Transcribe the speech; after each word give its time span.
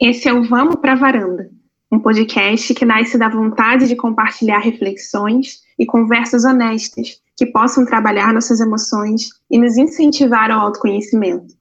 Esse 0.00 0.28
é 0.28 0.32
o 0.32 0.44
Vamos 0.44 0.76
para 0.76 0.92
a 0.92 0.96
Varanda, 0.96 1.50
um 1.90 1.98
podcast 1.98 2.72
que 2.72 2.84
nasce 2.84 3.18
da 3.18 3.28
vontade 3.28 3.88
de 3.88 3.96
compartilhar 3.96 4.60
reflexões 4.60 5.64
e 5.76 5.84
conversas 5.84 6.44
honestas 6.44 7.20
que 7.36 7.44
possam 7.46 7.84
trabalhar 7.84 8.32
nossas 8.32 8.60
emoções 8.60 9.30
e 9.50 9.58
nos 9.58 9.76
incentivar 9.76 10.52
ao 10.52 10.60
autoconhecimento. 10.60 11.52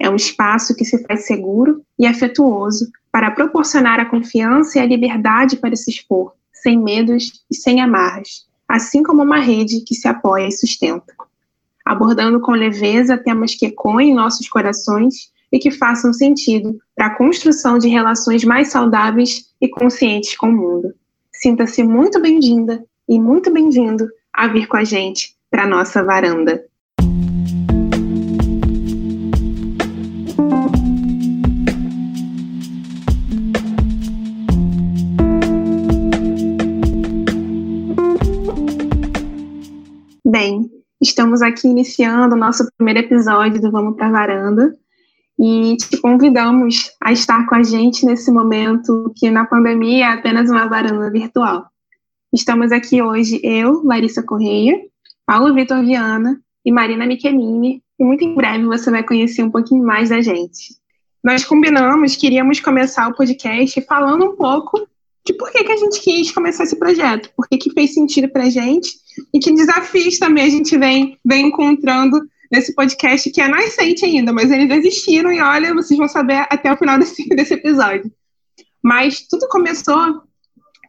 É 0.00 0.10
um 0.10 0.16
espaço 0.16 0.74
que 0.74 0.84
se 0.84 1.00
faz 1.06 1.26
seguro 1.26 1.80
e 1.96 2.08
afetuoso 2.08 2.90
para 3.12 3.30
proporcionar 3.30 4.00
a 4.00 4.04
confiança 4.04 4.80
e 4.80 4.82
a 4.82 4.86
liberdade 4.86 5.56
para 5.56 5.76
se 5.76 5.88
expor, 5.88 6.32
sem 6.52 6.76
medos 6.82 7.44
e 7.48 7.54
sem 7.54 7.80
amarras, 7.80 8.48
assim 8.66 9.00
como 9.04 9.22
uma 9.22 9.38
rede 9.38 9.82
que 9.82 9.94
se 9.94 10.08
apoia 10.08 10.48
e 10.48 10.52
sustenta. 10.52 11.14
Abordando 11.84 12.40
com 12.40 12.50
leveza 12.50 13.16
temas 13.16 13.54
que 13.54 13.66
ecoem 13.66 14.12
nossos 14.12 14.48
corações 14.48 15.30
e 15.52 15.58
que 15.58 15.70
façam 15.70 16.12
sentido 16.12 16.76
para 16.94 17.06
a 17.06 17.16
construção 17.16 17.78
de 17.78 17.88
relações 17.88 18.44
mais 18.44 18.68
saudáveis 18.68 19.46
e 19.60 19.68
conscientes 19.68 20.36
com 20.36 20.48
o 20.48 20.52
mundo. 20.52 20.94
Sinta-se 21.32 21.82
muito 21.82 22.20
bem-vinda 22.20 22.84
e 23.08 23.20
muito 23.20 23.52
bem-vindo 23.52 24.08
a 24.32 24.48
vir 24.48 24.66
com 24.66 24.76
a 24.76 24.84
gente 24.84 25.34
para 25.50 25.64
a 25.64 25.66
nossa 25.66 26.02
varanda. 26.02 26.64
Bem, 40.24 40.68
estamos 41.00 41.40
aqui 41.40 41.68
iniciando 41.68 42.34
o 42.34 42.38
nosso 42.38 42.66
primeiro 42.76 43.00
episódio 43.00 43.60
do 43.60 43.70
Vamos 43.70 43.96
para 43.96 44.08
a 44.08 44.10
Varanda 44.10 44.76
e 45.38 45.76
te 45.76 45.98
convidamos 45.98 46.90
a 47.00 47.12
estar 47.12 47.46
com 47.46 47.54
a 47.54 47.62
gente 47.62 48.06
nesse 48.06 48.30
momento 48.30 49.12
que 49.14 49.30
na 49.30 49.44
pandemia 49.44 50.06
é 50.06 50.08
apenas 50.08 50.50
uma 50.50 50.66
varanda 50.66 51.10
virtual. 51.10 51.66
Estamos 52.32 52.72
aqui 52.72 53.02
hoje 53.02 53.40
eu, 53.42 53.82
Larissa 53.84 54.22
Correia, 54.22 54.78
Paulo 55.26 55.54
Vitor 55.54 55.84
Viana 55.84 56.40
e 56.64 56.72
Marina 56.72 57.06
Michelini, 57.06 57.82
e 57.98 58.04
muito 58.04 58.24
em 58.24 58.34
breve 58.34 58.64
você 58.64 58.90
vai 58.90 59.02
conhecer 59.02 59.42
um 59.42 59.50
pouquinho 59.50 59.84
mais 59.84 60.08
da 60.08 60.20
gente. 60.20 60.74
Nós 61.22 61.44
combinamos 61.44 62.16
que 62.16 62.26
iríamos 62.26 62.60
começar 62.60 63.08
o 63.08 63.14
podcast 63.14 63.80
falando 63.82 64.24
um 64.24 64.36
pouco 64.36 64.86
de 65.24 65.32
por 65.34 65.50
que, 65.50 65.64
que 65.64 65.72
a 65.72 65.76
gente 65.76 66.00
quis 66.00 66.30
começar 66.30 66.64
esse 66.64 66.76
projeto, 66.76 67.30
por 67.36 67.48
que, 67.48 67.58
que 67.58 67.72
fez 67.72 67.92
sentido 67.92 68.28
para 68.28 68.44
a 68.44 68.50
gente 68.50 68.96
e 69.34 69.40
que 69.40 69.52
desafios 69.52 70.18
também 70.18 70.44
a 70.44 70.50
gente 70.50 70.78
vem, 70.78 71.18
vem 71.24 71.48
encontrando 71.48 72.20
nesse 72.50 72.74
podcast 72.74 73.30
que 73.30 73.40
é 73.40 73.48
nascente 73.48 74.04
ainda, 74.04 74.32
mas 74.32 74.50
eles 74.50 74.70
existiram 74.70 75.32
e 75.32 75.40
olha, 75.40 75.74
vocês 75.74 75.98
vão 75.98 76.08
saber 76.08 76.46
até 76.50 76.72
o 76.72 76.76
final 76.76 76.98
desse, 77.00 77.28
desse 77.28 77.54
episódio. 77.54 78.10
Mas 78.82 79.26
tudo 79.28 79.48
começou 79.48 80.22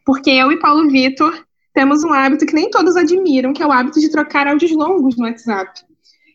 porque 0.05 0.29
eu 0.29 0.51
e 0.51 0.59
Paulo 0.59 0.89
Vitor 0.89 1.45
temos 1.73 2.03
um 2.03 2.13
hábito 2.13 2.45
que 2.45 2.55
nem 2.55 2.69
todos 2.71 2.95
admiram, 2.95 3.53
que 3.53 3.61
é 3.61 3.67
o 3.67 3.71
hábito 3.71 3.99
de 3.99 4.09
trocar 4.09 4.47
áudios 4.47 4.71
longos 4.71 5.15
no 5.17 5.25
WhatsApp. 5.25 5.81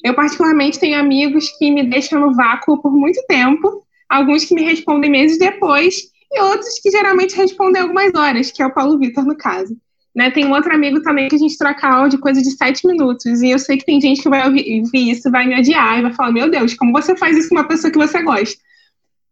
Eu, 0.04 0.14
particularmente, 0.14 0.78
tenho 0.78 0.98
amigos 0.98 1.48
que 1.58 1.70
me 1.70 1.82
deixam 1.88 2.20
no 2.20 2.34
vácuo 2.34 2.80
por 2.80 2.92
muito 2.92 3.20
tempo, 3.26 3.84
alguns 4.08 4.44
que 4.44 4.54
me 4.54 4.62
respondem 4.62 5.10
meses 5.10 5.38
depois, 5.38 5.96
e 6.30 6.40
outros 6.40 6.78
que 6.80 6.90
geralmente 6.90 7.36
respondem 7.36 7.82
algumas 7.82 8.14
horas, 8.14 8.50
que 8.50 8.62
é 8.62 8.66
o 8.66 8.72
Paulo 8.72 8.98
Vitor, 8.98 9.24
no 9.24 9.36
caso. 9.36 9.76
Né, 10.14 10.30
tem 10.30 10.44
um 10.44 10.52
outro 10.52 10.74
amigo 10.74 11.00
também 11.00 11.26
que 11.26 11.36
a 11.36 11.38
gente 11.38 11.56
troca 11.56 11.88
áudio 11.88 12.20
coisa 12.20 12.42
de 12.42 12.50
sete 12.50 12.86
minutos. 12.86 13.40
E 13.40 13.50
eu 13.50 13.58
sei 13.58 13.78
que 13.78 13.86
tem 13.86 13.98
gente 13.98 14.22
que 14.22 14.28
vai 14.28 14.46
ouvir, 14.46 14.84
isso, 14.92 15.30
vai 15.30 15.46
me 15.46 15.58
odiar 15.58 15.98
e 15.98 16.02
vai 16.02 16.12
falar: 16.12 16.32
Meu 16.32 16.50
Deus, 16.50 16.74
como 16.74 16.92
você 16.92 17.16
faz 17.16 17.36
isso 17.36 17.48
com 17.48 17.54
uma 17.54 17.66
pessoa 17.66 17.90
que 17.90 17.98
você 17.98 18.22
gosta? 18.22 18.60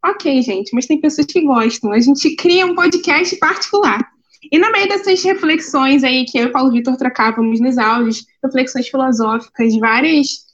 Ok, 0.04 0.40
gente, 0.40 0.70
mas 0.72 0.86
tem 0.86 0.98
pessoas 0.98 1.26
que 1.26 1.42
gostam. 1.42 1.92
A 1.92 2.00
gente 2.00 2.34
cria 2.34 2.64
um 2.66 2.74
podcast 2.74 3.36
particular. 3.36 4.08
E 4.50 4.58
no 4.58 4.72
meio 4.72 4.88
dessas 4.88 5.22
reflexões 5.22 6.02
aí 6.02 6.24
que 6.24 6.38
eu 6.38 6.44
e 6.44 6.46
o 6.46 6.52
Paulo 6.52 6.72
Vitor 6.72 6.96
trocávamos 6.96 7.60
nos 7.60 7.76
áudios, 7.76 8.24
reflexões 8.42 8.88
filosóficas, 8.88 9.76
várias 9.76 10.46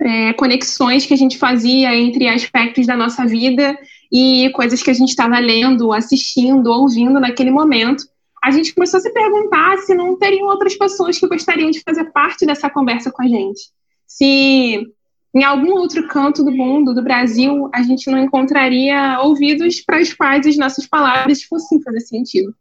é, 0.00 0.32
conexões 0.32 1.06
que 1.06 1.14
a 1.14 1.16
gente 1.16 1.38
fazia 1.38 1.94
entre 1.94 2.26
aspectos 2.26 2.86
da 2.86 2.96
nossa 2.96 3.24
vida 3.24 3.78
e 4.12 4.50
coisas 4.50 4.82
que 4.82 4.90
a 4.90 4.94
gente 4.94 5.10
estava 5.10 5.38
lendo, 5.38 5.92
assistindo, 5.92 6.72
ouvindo 6.72 7.20
naquele 7.20 7.52
momento 7.52 8.04
a 8.44 8.50
gente 8.50 8.74
começou 8.74 8.98
a 8.98 9.00
se 9.00 9.10
perguntar 9.10 9.78
se 9.78 9.94
não 9.94 10.18
teriam 10.18 10.48
outras 10.48 10.76
pessoas 10.76 11.18
que 11.18 11.26
gostariam 11.26 11.70
de 11.70 11.80
fazer 11.80 12.04
parte 12.12 12.44
dessa 12.44 12.68
conversa 12.68 13.10
com 13.10 13.22
a 13.22 13.26
gente. 13.26 13.70
Se 14.06 14.86
em 15.34 15.42
algum 15.42 15.72
outro 15.72 16.06
canto 16.06 16.44
do 16.44 16.52
mundo, 16.52 16.94
do 16.94 17.02
Brasil, 17.02 17.70
a 17.72 17.82
gente 17.82 18.10
não 18.10 18.18
encontraria 18.18 19.18
ouvidos 19.22 19.80
para 19.80 19.98
os 19.98 20.12
quais 20.12 20.46
as 20.46 20.58
nossas 20.58 20.86
palavras 20.86 21.42
fossem 21.42 21.80
fazer 21.80 22.00
sentido. 22.00 22.54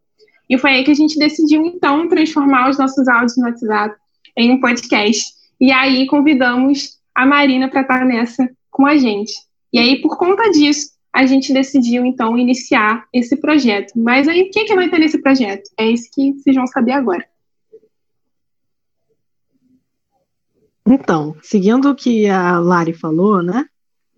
E 0.49 0.57
foi 0.57 0.71
aí 0.71 0.83
que 0.85 0.91
a 0.91 0.95
gente 0.95 1.19
decidiu, 1.19 1.66
então, 1.66 2.07
transformar 2.07 2.69
os 2.69 2.77
nossos 2.77 3.05
áudios 3.09 3.35
no 3.38 3.44
WhatsApp 3.44 3.95
em 4.38 4.51
um 4.51 4.61
podcast. 4.61 5.33
E 5.59 5.69
aí 5.69 6.07
convidamos 6.07 6.97
a 7.13 7.25
Marina 7.25 7.67
para 7.67 7.81
estar 7.81 8.05
nessa 8.05 8.50
com 8.71 8.88
a 8.88 8.97
gente. 8.97 9.33
E 9.73 9.79
aí, 9.79 10.01
por 10.01 10.17
conta 10.17 10.50
disso, 10.50 10.92
a 11.13 11.28
gente 11.28 11.53
decidiu, 11.53 12.03
então, 12.03 12.35
iniciar 12.35 13.06
esse 13.13 13.38
projeto. 13.38 13.94
Mas 13.96 14.28
aí, 14.28 14.41
o 14.41 14.50
que, 14.50 14.74
vai 14.74 14.90
ter 14.90 14.97
nesse 14.97 15.22
projeto? 15.22 15.69
É 15.78 15.85
isso 15.85 16.09
que 16.12 16.34
vocês 16.34 16.56
vão 16.56 16.66
saber 16.66 16.94
agora. 16.94 17.24
Então, 20.85 21.35
seguindo 21.41 21.91
o 21.91 21.96
que 21.96 22.28
a 22.28 22.57
Lari 22.57 22.94
falou, 22.94 23.44
né? 23.44 23.68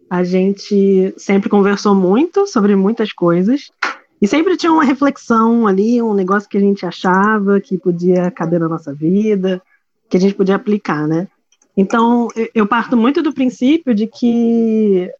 A 0.09 0.23
gente 0.23 1.13
sempre 1.17 1.49
conversou 1.49 1.93
muito 1.93 2.47
sobre 2.47 2.75
muitas 2.75 3.11
coisas 3.11 3.69
e 4.21 4.27
sempre 4.27 4.55
tinha 4.55 4.71
uma 4.71 4.83
reflexão 4.83 5.67
ali, 5.67 6.01
um 6.01 6.13
negócio 6.13 6.49
que 6.49 6.57
a 6.57 6.61
gente 6.61 6.85
achava 6.85 7.59
que 7.59 7.77
podia 7.77 8.31
caber 8.31 8.59
na 8.59 8.69
nossa 8.69 8.93
vida, 8.93 9.61
que 10.09 10.15
a 10.15 10.19
gente 10.19 10.33
podia 10.33 10.55
aplicar, 10.55 11.07
né? 11.07 11.27
Então, 11.75 12.29
eu 12.53 12.65
parto 12.65 12.95
muito 12.95 13.21
do 13.21 13.33
princípio 13.33 13.93
de 13.93 14.07
que 14.07 15.11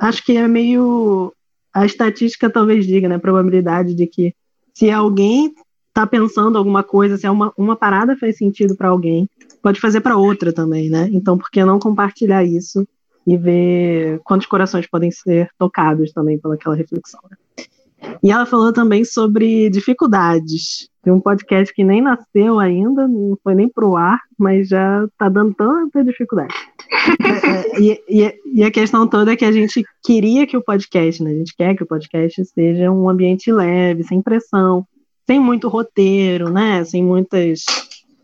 acho 0.00 0.24
que 0.24 0.36
é 0.36 0.48
meio 0.48 1.32
a 1.72 1.86
estatística 1.86 2.50
talvez 2.50 2.86
diga, 2.86 3.08
né, 3.08 3.14
a 3.14 3.20
probabilidade 3.20 3.94
de 3.94 4.06
que 4.06 4.34
se 4.74 4.90
alguém 4.90 5.54
está 5.88 6.06
pensando 6.06 6.56
alguma 6.56 6.82
coisa, 6.82 7.16
se 7.16 7.26
é 7.26 7.30
uma, 7.30 7.52
uma 7.56 7.76
parada 7.76 8.16
faz 8.16 8.36
sentido 8.38 8.74
para 8.76 8.88
alguém, 8.88 9.28
pode 9.62 9.80
fazer 9.80 10.00
para 10.00 10.16
outra 10.16 10.52
também, 10.52 10.88
né? 10.88 11.08
Então, 11.12 11.36
por 11.36 11.50
que 11.50 11.64
não 11.64 11.78
compartilhar 11.78 12.44
isso 12.44 12.86
e 13.26 13.36
ver 13.36 14.20
quantos 14.24 14.46
corações 14.46 14.86
podem 14.88 15.10
ser 15.10 15.50
tocados 15.58 16.12
também 16.12 16.38
pelaquela 16.38 16.74
reflexão? 16.74 17.20
Né? 17.30 17.36
E 18.22 18.30
ela 18.30 18.46
falou 18.46 18.72
também 18.72 19.04
sobre 19.04 19.68
dificuldades. 19.68 20.88
Tem 21.02 21.12
um 21.12 21.20
podcast 21.20 21.74
que 21.74 21.84
nem 21.84 22.00
nasceu 22.00 22.58
ainda, 22.58 23.06
não 23.06 23.36
foi 23.42 23.54
nem 23.54 23.68
pro 23.68 23.96
ar, 23.96 24.20
mas 24.38 24.68
já 24.68 25.04
está 25.04 25.28
dando 25.28 25.54
tanta 25.54 26.04
dificuldade. 26.04 26.54
É, 26.90 27.80
é, 27.80 27.80
e, 28.08 28.40
e, 28.46 28.64
a 28.64 28.70
questão 28.70 29.06
toda 29.06 29.32
é 29.32 29.36
que 29.36 29.44
a 29.44 29.52
gente 29.52 29.84
queria 30.02 30.46
que 30.46 30.56
o 30.56 30.62
podcast, 30.62 31.22
né? 31.22 31.30
A 31.30 31.34
gente 31.34 31.54
quer 31.56 31.76
que 31.76 31.84
o 31.84 31.86
podcast 31.86 32.44
seja 32.46 32.90
um 32.90 33.08
ambiente 33.08 33.52
leve, 33.52 34.02
sem 34.02 34.20
pressão, 34.20 34.84
sem 35.26 35.38
muito 35.38 35.68
roteiro, 35.68 36.50
né? 36.50 36.84
Sem 36.84 37.02
muitas. 37.02 37.64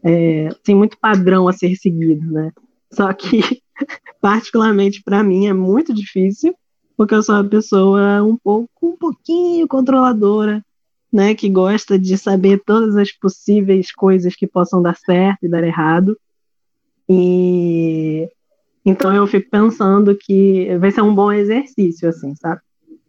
É, 0.05 0.49
sem 0.65 0.75
muito 0.75 0.99
padrão 0.99 1.49
a 1.49 1.53
ser 1.53 1.75
seguido, 1.77 2.31
né? 2.31 2.53
Só 2.93 3.13
que, 3.13 3.41
particularmente 4.21 5.03
para 5.03 5.23
mim, 5.23 5.47
é 5.47 5.53
muito 5.53 5.93
difícil, 5.95 6.55
porque 6.97 7.15
eu 7.15 7.23
sou 7.23 7.37
uma 7.37 7.45
pessoa 7.45 8.23
um 8.23 8.37
pouco, 8.37 8.69
um 8.83 8.97
pouquinho 8.97 9.67
controladora, 9.69 10.65
né? 11.13 11.35
Que 11.35 11.49
gosta 11.49 11.99
de 11.99 12.19
saber 12.19 12.63
todas 12.67 12.97
as 12.97 13.13
possíveis 13.13 13.93
coisas 13.93 14.35
que 14.35 14.47
possam 14.47 14.83
dar 14.83 14.97
certo 14.97 15.47
e 15.47 15.49
dar 15.49 15.63
errado. 15.63 16.17
E 17.09 18.29
então 18.87 19.13
eu 19.13 19.27
fico 19.27 19.51
pensando 19.51 20.17
que 20.17 20.77
vai 20.79 20.93
ser 20.93 21.03
um 21.03 21.15
bom 21.15 21.33
exercício, 21.33 22.09
assim, 22.09 22.35
sabe? 22.37 22.61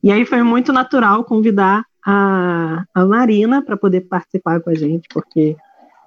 E 0.03 0.11
aí 0.11 0.25
foi 0.25 0.41
muito 0.41 0.73
natural 0.73 1.23
convidar 1.23 1.85
a, 2.05 2.83
a 2.93 3.05
Marina 3.05 3.61
para 3.61 3.77
poder 3.77 4.01
participar 4.01 4.59
com 4.59 4.71
a 4.71 4.73
gente, 4.73 5.07
porque 5.13 5.55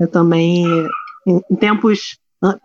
eu 0.01 0.09
também, 0.09 0.67
em, 1.27 1.41
em 1.51 1.57
tempos 1.57 2.19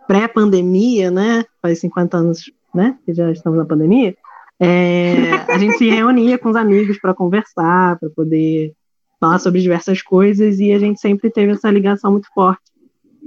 pré-pandemia, 0.06 1.10
né? 1.10 1.44
Faz 1.62 1.78
50 1.80 2.16
anos, 2.16 2.50
né? 2.74 2.98
Que 3.04 3.14
já 3.14 3.30
estamos 3.30 3.58
na 3.58 3.64
pandemia. 3.64 4.16
É, 4.58 5.32
a 5.48 5.58
gente 5.58 5.76
se 5.76 5.88
reunia 5.90 6.38
com 6.38 6.48
os 6.48 6.56
amigos 6.56 6.98
para 6.98 7.14
conversar, 7.14 7.98
para 7.98 8.08
poder 8.10 8.72
falar 9.20 9.38
sobre 9.38 9.60
diversas 9.60 10.02
coisas, 10.02 10.58
e 10.58 10.72
a 10.72 10.78
gente 10.78 11.00
sempre 11.00 11.30
teve 11.30 11.52
essa 11.52 11.70
ligação 11.70 12.12
muito 12.12 12.28
forte 12.34 12.62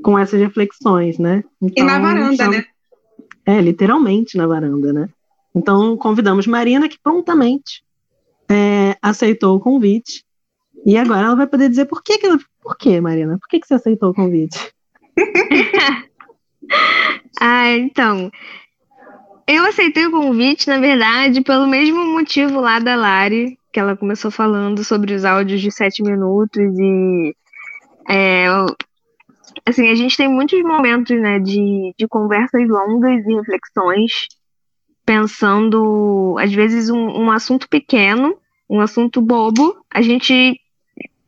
com 0.03 0.17
essas 0.17 0.39
reflexões, 0.39 1.17
né? 1.17 1.43
Então, 1.61 1.83
e 1.83 1.87
na 1.87 1.97
então, 1.97 2.01
varanda, 2.01 2.35
chama... 2.35 2.57
né? 2.57 2.65
É, 3.49 3.59
literalmente 3.61 4.37
na 4.37 4.45
varanda, 4.45 4.93
né? 4.93 5.09
Então 5.55 5.97
convidamos 5.97 6.45
Marina, 6.45 6.87
que 6.87 6.99
prontamente 7.01 7.83
é, 8.47 8.95
aceitou 9.01 9.55
o 9.55 9.59
convite. 9.59 10.23
E 10.85 10.95
agora 10.95 11.25
ela 11.25 11.35
vai 11.35 11.47
poder 11.47 11.67
dizer 11.67 11.85
por 11.85 12.03
que, 12.03 12.19
que 12.19 12.27
ela. 12.27 12.37
Por 12.61 12.77
que, 12.77 13.01
Marina? 13.01 13.39
Por 13.39 13.47
que, 13.47 13.59
que 13.59 13.65
você 13.65 13.73
aceitou 13.73 14.11
o 14.11 14.13
convite? 14.13 14.71
ah, 17.41 17.71
então. 17.71 18.29
Eu 19.47 19.65
aceitei 19.65 20.05
o 20.05 20.11
convite, 20.11 20.67
na 20.67 20.77
verdade, 20.77 21.41
pelo 21.41 21.65
mesmo 21.65 22.05
motivo 22.05 22.59
lá 22.59 22.77
da 22.77 22.95
Lari, 22.95 23.57
que 23.73 23.79
ela 23.79 23.97
começou 23.97 24.29
falando 24.29 24.83
sobre 24.83 25.15
os 25.15 25.25
áudios 25.25 25.59
de 25.59 25.71
sete 25.71 26.03
minutos 26.03 26.77
e 26.77 27.35
é, 28.07 28.45
assim, 29.65 29.89
a 29.89 29.95
gente 29.95 30.17
tem 30.17 30.27
muitos 30.27 30.61
momentos, 30.63 31.19
né, 31.19 31.39
de, 31.39 31.93
de 31.97 32.07
conversas 32.07 32.67
longas 32.67 33.25
e 33.25 33.33
reflexões, 33.33 34.27
pensando, 35.05 36.35
às 36.39 36.51
vezes, 36.53 36.89
um, 36.89 37.23
um 37.23 37.31
assunto 37.31 37.67
pequeno, 37.67 38.37
um 38.69 38.79
assunto 38.79 39.21
bobo, 39.21 39.75
a 39.91 40.01
gente 40.01 40.59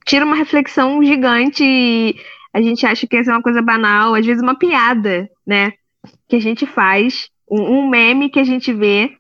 tira 0.06 0.26
uma 0.26 0.36
reflexão 0.36 1.04
gigante 1.04 1.64
e 1.64 2.16
a 2.54 2.62
gente 2.62 2.86
acha 2.86 3.08
que 3.08 3.16
essa 3.16 3.32
é 3.32 3.34
uma 3.34 3.42
coisa 3.42 3.62
banal, 3.62 4.14
às 4.14 4.26
vezes 4.26 4.42
uma 4.42 4.56
piada, 4.56 5.30
né, 5.46 5.74
que 6.28 6.36
a 6.36 6.40
gente 6.40 6.66
faz, 6.66 7.30
um, 7.50 7.62
um 7.62 7.90
meme 7.90 8.30
que 8.30 8.40
a 8.40 8.44
gente 8.44 8.72
vê, 8.74 9.18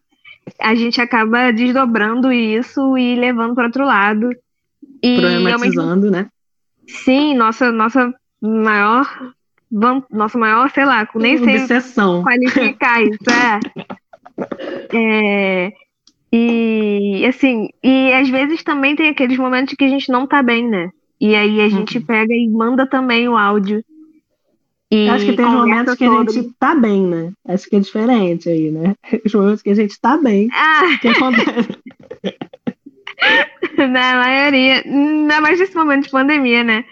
a 0.60 0.76
gente 0.76 1.00
acaba 1.00 1.52
desdobrando 1.52 2.32
isso 2.32 2.98
e 2.98 3.16
levando 3.16 3.56
para 3.56 3.66
outro 3.66 3.86
lado. 3.86 4.30
E, 5.04 5.20
Problematizando, 5.20 6.12
mesmo... 6.12 6.12
né? 6.12 6.30
Sim, 6.88 7.36
nossa, 7.36 7.72
nossa 7.72 8.14
maior. 8.42 9.34
Nossa 10.10 10.38
maior, 10.38 10.70
sei 10.72 10.84
lá, 10.84 11.08
nem 11.16 11.38
sei 11.38 11.62
Obsessão. 11.62 12.24
qualificar 12.24 13.02
isso, 13.02 13.20
é. 13.30 13.60
é. 15.72 15.74
E 16.34 17.26
assim, 17.26 17.70
e 17.84 18.14
às 18.14 18.30
vezes 18.30 18.64
também 18.64 18.96
tem 18.96 19.10
aqueles 19.10 19.38
momentos 19.38 19.76
que 19.76 19.84
a 19.84 19.90
gente 19.90 20.10
não 20.12 20.26
tá 20.26 20.42
bem, 20.42 20.68
né? 20.68 20.90
E 21.20 21.36
aí 21.36 21.62
a 21.62 21.70
gente 21.70 21.98
uhum. 22.00 22.06
pega 22.06 22.34
e 22.34 22.50
manda 22.50 22.88
também 22.88 23.28
o 23.30 23.38
áudio. 23.38 23.84
E 24.90 25.08
Acho 25.08 25.26
que 25.26 25.38
tem 25.38 25.46
momentos 25.46 25.96
que 25.96 26.06
sobre... 26.06 26.30
a 26.30 26.34
gente 26.34 26.54
tá 26.60 26.76
bem, 26.76 27.04
né? 27.06 27.32
Acho 27.48 27.70
que 27.70 27.76
é 27.78 27.80
diferente 27.80 28.50
aí, 28.50 28.72
né? 28.72 28.96
Os 29.26 29.34
momentos 29.34 29.62
que 29.62 29.70
a 29.70 29.76
gente 29.76 30.00
tá 30.02 30.18
bem. 30.18 30.50
Ah. 30.52 30.98
Que 31.02 31.08
acontece. 31.08 31.70
Na 33.78 34.16
maioria, 34.16 34.82
ainda 34.86 35.42
mais 35.42 35.60
nesse 35.60 35.76
momento 35.76 36.06
de 36.06 36.10
pandemia, 36.10 36.64
né? 36.64 36.84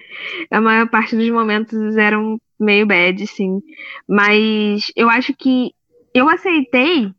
A 0.51 0.61
maior 0.61 0.89
parte 0.89 1.15
dos 1.15 1.29
momentos 1.29 1.97
eram 1.97 2.39
meio 2.59 2.85
bad, 2.85 3.25
sim. 3.27 3.61
Mas 4.07 4.91
eu 4.95 5.09
acho 5.09 5.33
que 5.33 5.73
eu 6.13 6.29
aceitei. 6.29 7.13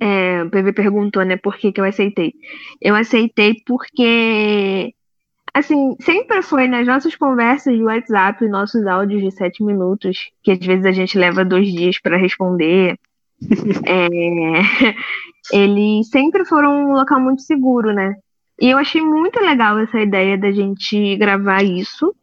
É, 0.00 0.42
o 0.42 0.50
PV 0.50 0.72
perguntou, 0.72 1.24
né, 1.24 1.36
por 1.36 1.56
que, 1.56 1.72
que 1.72 1.80
eu 1.80 1.84
aceitei? 1.84 2.34
Eu 2.80 2.94
aceitei 2.94 3.54
porque, 3.64 4.92
assim, 5.54 5.96
sempre 6.00 6.42
foi 6.42 6.66
nas 6.66 6.86
nossas 6.86 7.14
conversas 7.14 7.74
de 7.74 7.82
WhatsApp, 7.82 8.46
nossos 8.48 8.86
áudios 8.86 9.22
de 9.22 9.30
sete 9.30 9.62
minutos, 9.62 10.30
que 10.42 10.50
às 10.50 10.58
vezes 10.58 10.84
a 10.84 10.92
gente 10.92 11.16
leva 11.16 11.44
dois 11.44 11.72
dias 11.72 11.98
para 12.00 12.16
responder. 12.16 12.98
é, 13.86 14.08
eles 15.52 16.08
sempre 16.08 16.44
foram 16.44 16.90
um 16.90 16.92
local 16.92 17.20
muito 17.20 17.42
seguro, 17.42 17.92
né? 17.92 18.16
E 18.60 18.70
eu 18.70 18.78
achei 18.78 19.00
muito 19.00 19.40
legal 19.40 19.78
essa 19.78 20.00
ideia 20.00 20.38
da 20.38 20.50
gente 20.50 21.16
gravar 21.16 21.62
isso 21.62 22.14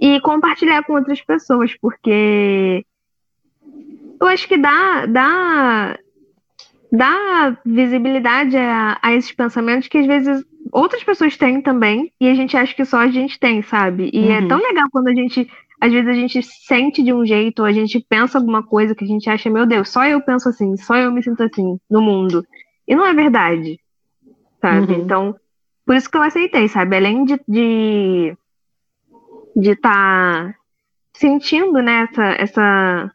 e 0.00 0.20
compartilhar 0.20 0.82
com 0.84 0.94
outras 0.94 1.20
pessoas, 1.20 1.74
porque 1.80 2.84
eu 4.20 4.26
acho 4.26 4.48
que 4.48 4.56
dá, 4.56 5.06
dá, 5.06 5.98
dá 6.90 7.56
visibilidade 7.64 8.56
a, 8.56 8.98
a 9.02 9.14
esses 9.14 9.32
pensamentos 9.32 9.88
que 9.88 9.98
às 9.98 10.06
vezes 10.06 10.44
outras 10.72 11.04
pessoas 11.04 11.36
têm 11.36 11.60
também, 11.60 12.12
e 12.20 12.28
a 12.28 12.34
gente 12.34 12.56
acha 12.56 12.74
que 12.74 12.84
só 12.84 12.98
a 12.98 13.08
gente 13.08 13.38
tem, 13.38 13.62
sabe? 13.62 14.10
E 14.12 14.28
é 14.28 14.38
uhum. 14.38 14.44
é 14.44 14.48
tão 14.48 14.58
legal 14.58 14.88
quando 14.90 15.08
a 15.08 15.14
gente 15.14 15.48
às 15.82 15.92
vezes 15.92 16.08
a 16.08 16.12
gente 16.12 16.40
sente 16.44 17.02
de 17.02 17.12
um 17.12 17.26
jeito, 17.26 17.58
ou 17.58 17.66
a 17.66 17.72
gente 17.72 17.98
pensa 18.08 18.38
alguma 18.38 18.62
coisa 18.62 18.94
que 18.94 19.04
a 19.04 19.06
gente 19.06 19.28
acha, 19.28 19.50
meu 19.50 19.66
Deus, 19.66 19.88
só 19.88 20.04
eu 20.04 20.20
penso 20.20 20.48
assim, 20.48 20.76
só 20.76 20.94
eu 20.96 21.10
me 21.10 21.20
sinto 21.20 21.42
assim 21.42 21.76
no 21.90 22.00
mundo. 22.00 22.46
E 22.86 22.94
não 22.94 23.04
é 23.04 23.12
verdade, 23.12 23.80
sabe? 24.60 24.92
Uhum. 24.92 25.00
Então, 25.00 25.34
por 25.84 25.96
isso 25.96 26.10
que 26.10 26.16
eu 26.16 26.22
aceitei, 26.22 26.68
sabe? 26.68 26.96
Além 26.96 27.24
de 27.24 27.40
de 27.48 28.36
de 29.56 29.70
estar 29.72 30.52
tá 30.52 30.54
sentindo 31.14 31.82
né, 31.82 32.08
essa, 32.10 32.24
essa 32.38 33.12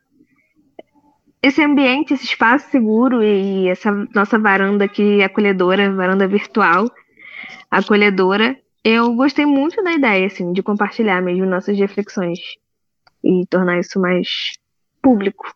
esse 1.41 1.63
ambiente, 1.63 2.13
esse 2.13 2.25
espaço 2.25 2.69
seguro 2.69 3.23
e 3.23 3.67
essa 3.67 3.91
nossa 4.13 4.37
varanda 4.39 4.85
aqui 4.85 5.21
acolhedora, 5.23 5.93
varanda 5.93 6.27
virtual 6.27 6.89
acolhedora, 7.69 8.57
eu 8.83 9.13
gostei 9.15 9.45
muito 9.45 9.83
da 9.83 9.93
ideia, 9.93 10.27
assim, 10.27 10.53
de 10.53 10.63
compartilhar 10.63 11.21
mesmo 11.21 11.45
nossas 11.45 11.77
reflexões 11.77 12.39
e 13.23 13.45
tornar 13.49 13.79
isso 13.79 13.99
mais 13.99 14.57
público. 15.01 15.53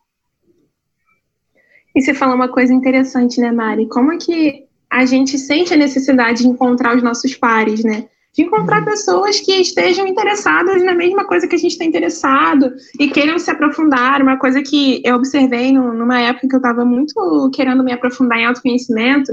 E 1.95 2.01
você 2.01 2.13
falou 2.13 2.35
uma 2.35 2.49
coisa 2.49 2.73
interessante, 2.73 3.39
né, 3.39 3.51
Mari? 3.51 3.87
Como 3.87 4.11
é 4.13 4.17
que 4.17 4.67
a 4.91 5.05
gente 5.05 5.37
sente 5.37 5.73
a 5.73 5.77
necessidade 5.77 6.39
de 6.43 6.47
encontrar 6.49 6.97
os 6.97 7.01
nossos 7.01 7.33
pares, 7.33 7.81
né? 7.83 8.09
De 8.35 8.43
encontrar 8.43 8.79
uhum. 8.79 8.85
pessoas 8.85 9.39
que 9.39 9.53
estejam 9.53 10.05
interessadas 10.05 10.83
na 10.83 10.93
mesma 10.93 11.25
coisa 11.25 11.47
que 11.47 11.55
a 11.55 11.57
gente 11.57 11.71
está 11.71 11.85
interessado 11.85 12.73
e 12.99 13.07
queiram 13.07 13.39
se 13.39 13.49
aprofundar. 13.49 14.21
Uma 14.21 14.37
coisa 14.37 14.61
que 14.61 15.01
eu 15.05 15.15
observei 15.15 15.71
no, 15.71 15.93
numa 15.93 16.19
época 16.19 16.47
que 16.47 16.55
eu 16.55 16.59
estava 16.59 16.83
muito 16.83 17.49
querendo 17.53 17.83
me 17.83 17.93
aprofundar 17.93 18.37
em 18.37 18.45
autoconhecimento 18.45 19.31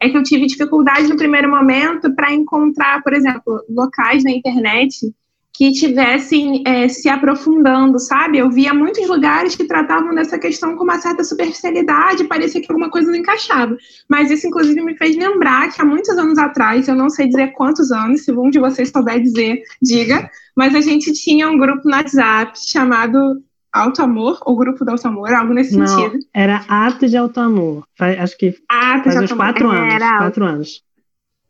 é 0.00 0.08
que 0.08 0.16
eu 0.16 0.22
tive 0.22 0.46
dificuldade 0.46 1.06
no 1.06 1.16
primeiro 1.16 1.50
momento 1.50 2.14
para 2.14 2.32
encontrar, 2.32 3.02
por 3.02 3.12
exemplo, 3.12 3.62
locais 3.68 4.24
na 4.24 4.30
internet 4.30 5.14
que 5.54 5.70
tivessem 5.70 6.64
é, 6.66 6.88
se 6.88 7.08
aprofundando, 7.08 7.96
sabe? 8.00 8.38
Eu 8.38 8.50
via 8.50 8.74
muitos 8.74 9.06
lugares 9.08 9.54
que 9.54 9.64
tratavam 9.64 10.12
dessa 10.12 10.36
questão 10.36 10.76
com 10.76 10.82
uma 10.82 10.98
certa 10.98 11.22
superficialidade, 11.22 12.24
parecia 12.24 12.60
que 12.60 12.70
alguma 12.70 12.90
coisa 12.90 13.08
não 13.08 13.16
encaixava. 13.16 13.76
Mas 14.08 14.32
isso, 14.32 14.48
inclusive, 14.48 14.82
me 14.82 14.96
fez 14.96 15.16
lembrar 15.16 15.72
que 15.72 15.80
há 15.80 15.84
muitos 15.84 16.18
anos 16.18 16.38
atrás, 16.38 16.88
eu 16.88 16.96
não 16.96 17.08
sei 17.08 17.28
dizer 17.28 17.52
quantos 17.52 17.92
anos, 17.92 18.24
se 18.24 18.32
um 18.32 18.50
de 18.50 18.58
vocês 18.58 18.90
souber 18.90 19.22
dizer, 19.22 19.62
diga, 19.80 20.28
mas 20.56 20.74
a 20.74 20.80
gente 20.80 21.12
tinha 21.12 21.48
um 21.48 21.56
grupo 21.56 21.88
no 21.88 21.94
WhatsApp 21.96 22.58
chamado 22.58 23.40
Alto 23.72 24.02
Amor, 24.02 24.40
ou 24.44 24.56
Grupo 24.56 24.84
do 24.84 24.90
Alto 24.90 25.06
Amor, 25.06 25.32
algo 25.32 25.54
nesse 25.54 25.76
Não, 25.76 25.86
sentido. 25.86 26.18
Era 26.34 26.64
Ato 26.68 27.08
de 27.08 27.16
Alto 27.16 27.38
Amor. 27.38 27.86
Faz, 27.96 28.18
acho 28.18 28.36
que 28.36 28.56
Ato 28.68 29.04
faz 29.04 29.22
uns 29.22 29.32
quatro 29.32 29.70
anos. 29.70 29.94
Era 29.94 30.18
quatro 30.18 30.44
anos. 30.44 30.82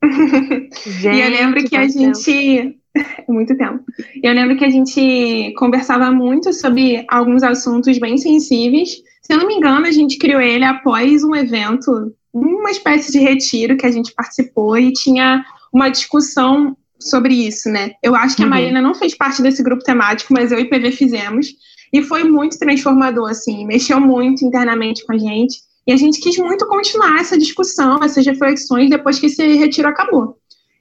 gente, 0.02 1.08
e 1.16 1.20
eu 1.20 1.30
lembro 1.30 1.64
que 1.64 1.74
a 1.74 1.88
gente. 1.88 2.78
muito 3.28 3.56
tempo. 3.56 3.80
Eu 4.22 4.32
lembro 4.32 4.56
que 4.56 4.64
a 4.64 4.70
gente 4.70 5.52
conversava 5.56 6.10
muito 6.10 6.52
sobre 6.52 7.04
alguns 7.08 7.42
assuntos 7.42 7.98
bem 7.98 8.16
sensíveis. 8.16 9.02
Se 9.22 9.32
eu 9.32 9.38
não 9.38 9.46
me 9.46 9.54
engano, 9.54 9.86
a 9.86 9.90
gente 9.90 10.18
criou 10.18 10.40
ele 10.40 10.64
após 10.64 11.24
um 11.24 11.34
evento, 11.34 12.14
uma 12.32 12.70
espécie 12.70 13.12
de 13.12 13.18
retiro 13.18 13.76
que 13.76 13.86
a 13.86 13.90
gente 13.90 14.12
participou 14.14 14.76
e 14.78 14.92
tinha 14.92 15.44
uma 15.72 15.88
discussão 15.88 16.76
sobre 17.00 17.34
isso, 17.34 17.68
né? 17.68 17.92
Eu 18.02 18.14
acho 18.14 18.36
que 18.36 18.42
uhum. 18.42 18.48
a 18.48 18.50
Marina 18.50 18.80
não 18.80 18.94
fez 18.94 19.14
parte 19.14 19.42
desse 19.42 19.62
grupo 19.62 19.82
temático, 19.82 20.32
mas 20.32 20.52
eu 20.52 20.58
e 20.58 20.68
PV 20.68 20.92
fizemos. 20.92 21.48
E 21.92 22.02
foi 22.02 22.24
muito 22.24 22.58
transformador, 22.58 23.30
assim, 23.30 23.66
mexeu 23.66 24.00
muito 24.00 24.44
internamente 24.44 25.04
com 25.04 25.12
a 25.12 25.18
gente. 25.18 25.58
E 25.86 25.92
a 25.92 25.96
gente 25.96 26.20
quis 26.20 26.38
muito 26.38 26.66
continuar 26.66 27.20
essa 27.20 27.36
discussão, 27.36 28.02
essas 28.02 28.24
reflexões, 28.24 28.88
depois 28.88 29.18
que 29.18 29.26
esse 29.26 29.46
retiro 29.54 29.88
acabou. 29.88 30.38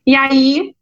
E 0.08 0.16
aí 0.16 0.74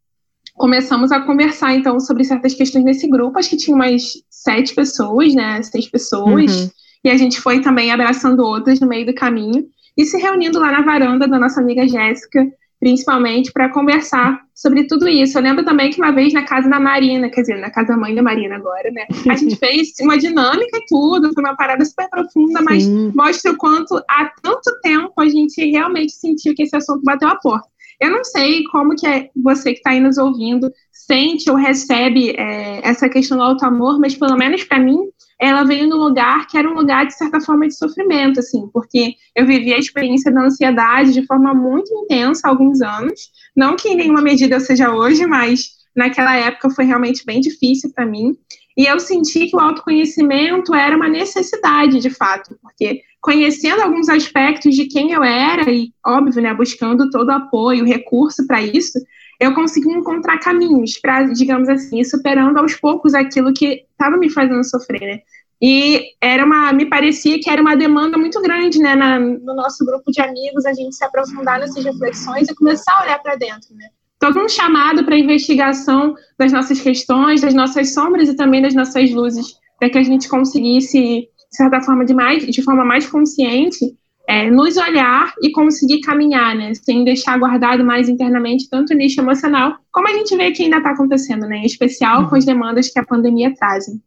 começamos 0.62 1.12
a 1.12 1.20
conversar, 1.20 1.74
então, 1.74 2.00
sobre 2.00 2.24
certas 2.24 2.54
questões 2.54 2.86
nesse 2.86 3.08
grupo. 3.08 3.40
Acho 3.40 3.50
que 3.50 3.58
tinha 3.58 3.76
umas 3.76 4.14
sete 4.30 4.76
pessoas, 4.76 5.34
né? 5.34 5.60
Seis 5.64 5.90
pessoas. 5.90 6.56
Uhum. 6.56 6.70
E 7.04 7.10
a 7.10 7.18
gente 7.18 7.42
foi 7.42 7.62
também 7.62 7.92
abraçando 7.92 8.42
outras 8.42 8.80
no 8.80 8.88
meio 8.88 9.08
do 9.08 9.14
caminho 9.14 9.66
e 9.98 10.06
se 10.06 10.18
reunindo 10.20 10.60
lá 10.60 10.72
na 10.72 10.84
varanda 10.84 11.28
da 11.28 11.40
nossa 11.40 11.60
amiga 11.60 11.88
Jéssica 11.88 12.48
principalmente 12.82 13.52
para 13.54 13.70
conversar 13.70 14.42
sobre 14.56 14.88
tudo 14.88 15.08
isso. 15.08 15.38
Eu 15.38 15.44
lembro 15.44 15.64
também 15.64 15.92
que 15.92 16.02
uma 16.02 16.12
vez 16.12 16.34
na 16.34 16.44
casa 16.44 16.68
da 16.68 16.80
Marina, 16.80 17.30
quer 17.30 17.42
dizer, 17.42 17.60
na 17.60 17.70
casa 17.70 17.90
da 17.90 17.98
mãe 17.98 18.16
da 18.16 18.24
Marina 18.24 18.56
agora, 18.56 18.90
né? 18.92 19.06
A 19.30 19.36
gente 19.36 19.56
fez 19.62 19.92
uma 20.02 20.18
dinâmica 20.18 20.78
e 20.78 20.86
tudo, 20.88 21.32
foi 21.32 21.44
uma 21.44 21.56
parada 21.56 21.86
super 21.86 22.10
profunda, 22.10 22.60
mas 22.64 22.88
mostra 23.14 23.52
o 23.52 23.58
quanto 23.58 24.04
há 24.10 24.32
tanto 24.42 24.82
tempo 24.82 25.14
a 25.20 25.30
gente 25.30 25.64
realmente 25.70 26.14
sentiu 26.14 26.56
que 26.56 26.64
esse 26.64 26.76
assunto 26.76 27.04
bateu 27.04 27.30
a 27.30 27.36
porta. 27.36 27.70
Eu 28.02 28.10
não 28.10 28.24
sei 28.24 28.64
como 28.72 28.96
que 28.96 29.06
é 29.06 29.30
você 29.36 29.74
que 29.74 29.78
está 29.78 29.92
aí 29.92 30.00
nos 30.00 30.18
ouvindo 30.18 30.72
sente 30.92 31.50
ou 31.52 31.56
recebe 31.56 32.32
é, 32.32 32.82
essa 32.84 33.08
questão 33.08 33.38
do 33.38 33.44
auto 33.44 33.64
amor, 33.64 34.00
mas 34.00 34.16
pelo 34.16 34.36
menos 34.36 34.64
para 34.64 34.80
mim 34.80 34.98
ela 35.40 35.64
veio 35.64 35.88
num 35.88 35.98
lugar 35.98 36.48
que 36.48 36.58
era 36.58 36.70
um 36.70 36.74
lugar 36.74 37.06
de 37.06 37.18
certa 37.18 37.42
forma 37.42 37.68
de 37.68 37.76
sofrimento, 37.76 38.40
assim, 38.40 38.68
porque 38.72 39.16
eu 39.36 39.46
vivi 39.46 39.74
a 39.74 39.78
experiência 39.78 40.32
da 40.32 40.44
ansiedade 40.44 41.14
de 41.14 41.26
forma 41.26 41.54
muito 41.54 41.92
intensa 41.94 42.48
há 42.48 42.50
alguns 42.52 42.80
anos. 42.82 43.32
Não 43.56 43.76
que 43.76 43.90
em 43.90 43.96
nenhuma 43.96 44.22
medida 44.22 44.60
seja 44.60 44.94
hoje, 44.94 45.26
mas 45.26 45.72
naquela 45.96 46.36
época 46.36 46.70
foi 46.70 46.86
realmente 46.86 47.26
bem 47.26 47.40
difícil 47.40 47.92
para 47.94 48.06
mim. 48.06 48.36
E 48.82 48.88
eu 48.88 49.00
senti 49.00 49.46
que 49.46 49.56
o 49.56 49.60
autoconhecimento 49.60 50.74
era 50.74 50.96
uma 50.96 51.08
necessidade, 51.08 52.00
de 52.00 52.10
fato, 52.10 52.58
porque 52.64 53.04
conhecendo 53.22 53.80
alguns 53.80 54.10
aspectos 54.10 54.74
de 54.74 54.88
quem 54.88 55.12
eu 55.12 55.24
era 55.24 55.70
e, 55.70 55.94
óbvio, 56.04 56.42
né, 56.42 56.52
buscando 56.52 57.08
todo 57.12 57.28
o 57.28 57.34
apoio, 57.34 57.86
recurso 57.86 58.48
para 58.48 58.60
isso, 58.60 58.98
eu 59.40 59.54
consegui 59.54 59.92
encontrar 59.92 60.40
caminhos 60.40 60.98
para, 60.98 61.26
digamos 61.26 61.70
assim, 61.70 62.04
superando 62.04 62.58
aos 62.58 62.74
poucos 62.74 63.14
aquilo 63.14 63.54
que 63.54 63.86
estava 63.92 64.18
me 64.18 64.32
fazendo 64.32 64.64
sofrer, 64.64 65.02
né? 65.02 65.20
E 65.62 66.16
era 66.20 66.44
uma, 66.44 66.74
me 66.74 66.88
parecia 66.88 67.40
que 67.40 67.52
era 67.52 67.62
uma 67.62 67.78
demanda 67.78 68.18
muito 68.18 68.42
grande, 68.42 68.80
né, 68.80 68.96
na, 68.96 69.20
no 69.20 69.54
nosso 69.54 69.86
grupo 69.86 70.12
de 70.12 70.22
amigos, 70.22 70.66
a 70.66 70.74
gente 70.74 70.96
se 70.96 71.06
aprofundar 71.06 71.60
nessas 71.60 71.86
reflexões 71.86 72.50
e 72.50 72.56
começar 72.56 72.94
a 72.94 73.04
olhar 73.04 73.20
para 73.22 73.36
dentro, 73.36 73.76
né? 73.76 73.90
Todo 74.22 74.40
um 74.40 74.48
chamado 74.48 75.04
para 75.04 75.18
investigação 75.18 76.16
das 76.38 76.52
nossas 76.52 76.80
questões, 76.80 77.42
das 77.42 77.56
nossas 77.56 77.92
sombras 77.92 78.30
e 78.30 78.36
também 78.36 78.62
das 78.62 78.76
nossas 78.76 79.12
luzes, 79.12 79.60
para 79.80 79.90
que 79.90 79.98
a 79.98 80.04
gente 80.04 80.30
conseguisse, 80.30 81.00
de 81.00 81.58
certa 81.58 81.82
forma, 81.82 82.06
de, 82.06 82.14
mais, 82.14 82.46
de 82.46 82.62
forma 82.62 82.86
mais 82.86 83.08
consciente, 83.08 83.98
é, 84.28 84.52
nos 84.52 84.78
olhar 84.78 85.34
e 85.42 85.52
conseguir 85.52 86.02
caminhar, 86.02 86.56
né, 86.56 86.72
sem 86.76 87.04
deixar 87.04 87.40
guardado 87.40 87.84
mais 87.84 88.08
internamente 88.08 88.70
tanto 88.70 88.94
o 88.94 88.96
nicho 88.96 89.20
emocional, 89.20 89.80
como 89.92 90.08
a 90.08 90.14
gente 90.14 90.38
vê 90.38 90.52
que 90.52 90.64
ainda 90.64 90.78
está 90.78 90.92
acontecendo, 90.92 91.48
né, 91.48 91.58
em 91.58 91.66
especial 91.66 92.30
com 92.30 92.36
as 92.36 92.46
demandas 92.46 92.90
que 92.90 93.00
a 93.00 93.06
pandemia 93.06 93.52
trazem. 93.56 94.00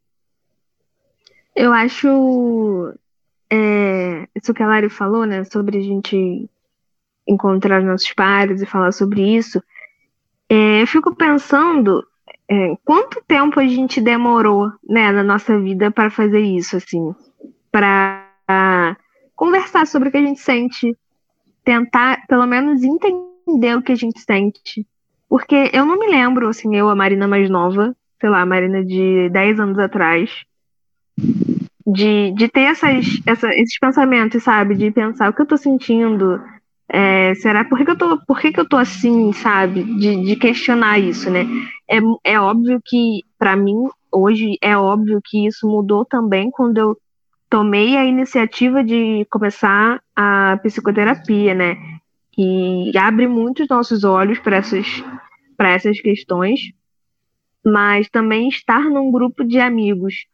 Eu 1.57 1.73
acho 1.73 2.95
é, 3.51 4.29
isso 4.33 4.55
que 4.55 4.63
a 4.63 4.67
Lari 4.69 4.89
falou, 4.89 5.27
né, 5.27 5.43
sobre 5.43 5.79
a 5.79 5.83
gente 5.83 6.49
encontrar 7.27 7.81
os 7.81 7.87
nossos 7.87 8.13
pares 8.13 8.63
e 8.63 8.67
falar 8.67 8.93
sobre 8.93 9.37
isso. 9.37 9.61
É, 10.49 10.83
eu 10.83 10.87
fico 10.87 11.15
pensando 11.15 12.07
é, 12.49 12.77
quanto 12.85 13.23
tempo 13.27 13.59
a 13.59 13.67
gente 13.67 14.01
demorou, 14.01 14.71
né, 14.87 15.11
na 15.11 15.23
nossa 15.23 15.59
vida 15.59 15.91
para 15.91 16.11
fazer 16.11 16.41
isso, 16.41 16.77
assim, 16.77 17.15
para 17.71 18.97
conversar 19.35 19.87
sobre 19.87 20.09
o 20.09 20.13
que 20.13 20.19
a 20.19 20.23
gente 20.23 20.41
sente, 20.41 20.97
tentar 21.65 22.27
pelo 22.27 22.47
menos 22.47 22.83
entender 22.83 23.77
o 23.77 23.83
que 23.83 23.93
a 23.93 23.97
gente 23.97 24.21
sente. 24.21 24.87
Porque 25.29 25.71
eu 25.73 25.85
não 25.85 25.99
me 25.99 26.07
lembro, 26.07 26.49
assim, 26.49 26.77
eu, 26.77 26.89
a 26.89 26.95
Marina 26.95 27.27
mais 27.27 27.49
nova, 27.49 27.97
sei 28.21 28.31
lá, 28.31 28.43
a 28.43 28.47
Marina 28.47 28.85
de 28.85 29.29
10 29.31 29.61
anos 29.61 29.79
atrás, 29.79 30.31
de, 31.87 32.33
de 32.33 32.49
ter 32.49 32.63
essas, 32.63 33.05
essa, 33.27 33.49
esses 33.55 33.79
pensamentos, 33.79 34.43
sabe? 34.43 34.75
De 34.75 34.91
pensar 34.91 35.31
o 35.31 35.33
que 35.33 35.43
eu 35.43 35.47
tô 35.47 35.57
sentindo. 35.57 36.41
É, 36.89 37.35
será 37.37 37.65
por 37.65 37.79
que, 37.79 37.91
eu 37.91 37.97
tô, 37.97 38.19
por 38.27 38.39
que, 38.41 38.53
que 38.53 38.61
eu 38.61 38.69
tô 38.69 38.77
assim, 38.77 39.33
sabe? 39.33 39.83
De, 39.83 40.25
de 40.25 40.37
questionar 40.37 40.99
isso, 40.99 41.31
né? 41.31 41.47
É, 41.89 41.99
é 42.23 42.41
óbvio 42.41 42.81
que, 42.85 43.23
para 43.39 43.57
mim, 43.57 43.89
hoje, 44.13 44.59
é 44.61 44.77
óbvio 44.77 45.21
que 45.25 45.47
isso 45.47 45.67
mudou 45.67 46.05
também 46.05 46.51
quando 46.51 46.79
eu 46.79 46.99
tomei 47.49 47.97
a 47.97 48.05
iniciativa 48.05 48.83
de 48.83 49.27
começar 49.31 50.03
a 50.15 50.59
psicoterapia, 50.63 51.55
né? 51.55 51.77
Que 52.33 52.91
abre 52.99 53.27
muito 53.27 53.63
os 53.63 53.69
nossos 53.69 54.05
olhos 54.05 54.39
para 54.39 54.57
essas, 54.57 54.87
essas 55.59 56.01
questões, 56.01 56.61
mas 57.65 58.09
também 58.11 58.49
estar 58.49 58.83
num 58.91 59.11
grupo 59.11 59.45
de 59.45 59.59
amigos 59.59 60.27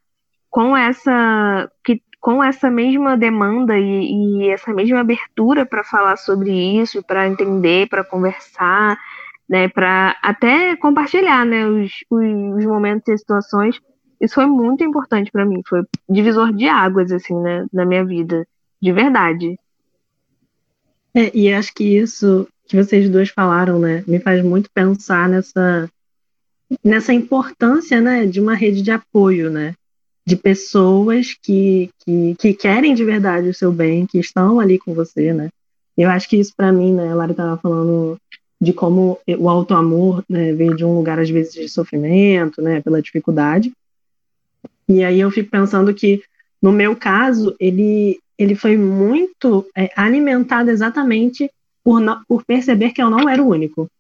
com 0.51 0.77
essa 0.77 1.71
que 1.85 2.03
com 2.21 2.45
essa 2.45 2.71
mesma 2.71 3.17
demanda 3.17 3.79
e, 3.79 4.43
e 4.43 4.51
essa 4.51 4.73
mesma 4.75 5.01
abertura 5.01 5.65
para 5.65 5.83
falar 5.83 6.17
sobre 6.17 6.51
isso, 6.81 7.03
para 7.03 7.27
entender, 7.27 7.89
para 7.89 8.05
conversar, 8.05 8.99
né, 9.49 9.69
para 9.69 10.17
até 10.23 10.77
compartilhar, 10.77 11.47
né, 11.47 11.67
os, 11.67 11.93
os 12.11 12.65
momentos 12.65 13.09
e 13.09 13.19
situações. 13.19 13.81
Isso 14.21 14.35
foi 14.35 14.47
muito 14.47 14.85
importante 14.85 15.33
para 15.33 15.47
mim, 15.47 15.63
foi 15.67 15.83
divisor 16.09 16.53
de 16.53 16.69
águas 16.69 17.11
assim, 17.11 17.35
né, 17.41 17.67
na 17.73 17.87
minha 17.87 18.05
vida, 18.05 18.47
de 18.81 18.93
verdade. 18.93 19.59
É, 21.15 21.35
e 21.37 21.53
acho 21.53 21.73
que 21.75 21.99
isso 21.99 22.47
que 22.67 22.77
vocês 22.77 23.09
duas 23.09 23.31
falaram, 23.31 23.79
né, 23.79 24.05
me 24.07 24.21
faz 24.21 24.45
muito 24.45 24.71
pensar 24.73 25.29
nessa 25.29 25.91
nessa 26.85 27.13
importância, 27.13 28.01
né, 28.01 28.27
de 28.27 28.41
uma 28.41 28.55
rede 28.55 28.81
de 28.81 28.93
apoio, 28.93 29.51
né? 29.51 29.75
De 30.31 30.37
pessoas 30.37 31.37
que, 31.43 31.91
que, 32.05 32.37
que, 32.39 32.55
querem 32.55 32.95
de 32.95 33.05
verdade 33.05 33.49
o 33.49 33.55
seu 33.55 33.73
bem, 33.73 34.07
que 34.07 34.21
estão 34.21 34.61
ali 34.61 34.79
com 34.79 34.95
você, 34.95 35.33
né? 35.33 35.49
Eu 35.99 36.09
acho 36.09 36.29
que 36.29 36.37
isso 36.37 36.53
para 36.57 36.71
mim, 36.71 36.95
né, 36.95 37.11
a 37.11 37.15
Lara 37.17 37.33
estava 37.33 37.57
falando 37.57 38.17
de 38.61 38.73
como 38.73 39.19
o 39.27 39.49
auto-amor 39.49 40.25
né, 40.29 40.53
veio 40.53 40.77
de 40.77 40.85
um 40.85 40.95
lugar, 40.95 41.19
às 41.19 41.29
vezes, 41.29 41.53
de 41.53 41.69
sofrimento, 41.69 42.63
né, 42.63 42.81
pela 42.81 43.03
dificuldade. 43.03 43.73
E 44.89 45.03
aí 45.03 45.19
eu 45.19 45.33
fico 45.33 45.51
pensando 45.51 45.93
que, 45.93 46.23
no 46.63 46.71
meu 46.71 46.95
caso, 46.95 47.57
ele, 47.59 48.21
ele 48.39 48.55
foi 48.55 48.77
muito 48.77 49.67
é, 49.77 49.91
alimentado 49.97 50.71
exatamente 50.71 51.51
por, 51.83 52.01
por 52.29 52.45
perceber 52.45 52.91
que 52.93 53.03
eu 53.03 53.11
não 53.11 53.29
era 53.29 53.43
o 53.43 53.49
único, 53.49 53.91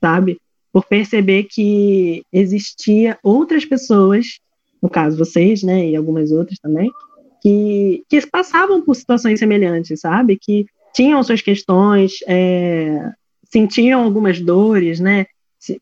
sabe? 0.00 0.38
Por 0.72 0.84
perceber 0.84 1.48
que 1.50 2.22
existia 2.32 3.18
outras 3.24 3.64
pessoas 3.64 4.38
no 4.82 4.88
caso 4.88 5.18
vocês, 5.18 5.62
né, 5.62 5.88
e 5.88 5.96
algumas 5.96 6.30
outras 6.30 6.58
também, 6.58 6.90
que, 7.42 8.04
que 8.08 8.26
passavam 8.26 8.82
por 8.82 8.94
situações 8.94 9.38
semelhantes, 9.38 10.00
sabe? 10.00 10.38
Que 10.40 10.66
tinham 10.94 11.22
suas 11.22 11.40
questões, 11.40 12.18
é, 12.26 13.10
sentiam 13.44 14.02
algumas 14.02 14.40
dores, 14.40 15.00
né? 15.00 15.26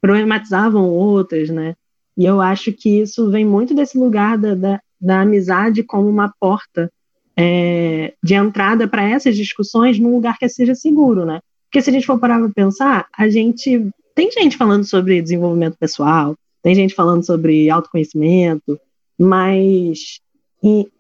Problematizavam 0.01 0.89
outras, 0.89 1.51
né? 1.51 1.75
E 2.17 2.25
eu 2.25 2.41
acho 2.41 2.73
que 2.73 3.01
isso 3.01 3.31
vem 3.31 3.45
muito 3.45 3.75
desse 3.75 3.99
lugar 3.99 4.39
da, 4.39 4.55
da, 4.55 4.81
da 5.01 5.21
amizade 5.21 5.83
como 5.83 6.09
uma 6.09 6.33
porta 6.41 6.91
é, 7.37 8.15
de 8.23 8.35
entrada 8.35 8.89
para 8.89 9.09
essas 9.09 9.37
discussões 9.37 9.99
num 9.99 10.15
lugar 10.15 10.37
que 10.39 10.49
seja 10.49 10.75
seguro, 10.75 11.25
né? 11.25 11.41
Porque 11.67 11.83
se 11.83 11.91
a 11.91 11.93
gente 11.93 12.07
for 12.07 12.19
parar 12.19 12.39
para 12.39 12.51
pensar, 12.51 13.07
a 13.17 13.29
gente 13.29 13.89
tem 14.15 14.31
gente 14.33 14.57
falando 14.57 14.85
sobre 14.85 15.23
desenvolvimento 15.23 15.77
pessoal, 15.79 16.35
tem 16.63 16.75
gente 16.75 16.95
falando 16.95 17.25
sobre 17.25 17.71
autoconhecimento, 17.71 18.81
mas 19.19 20.21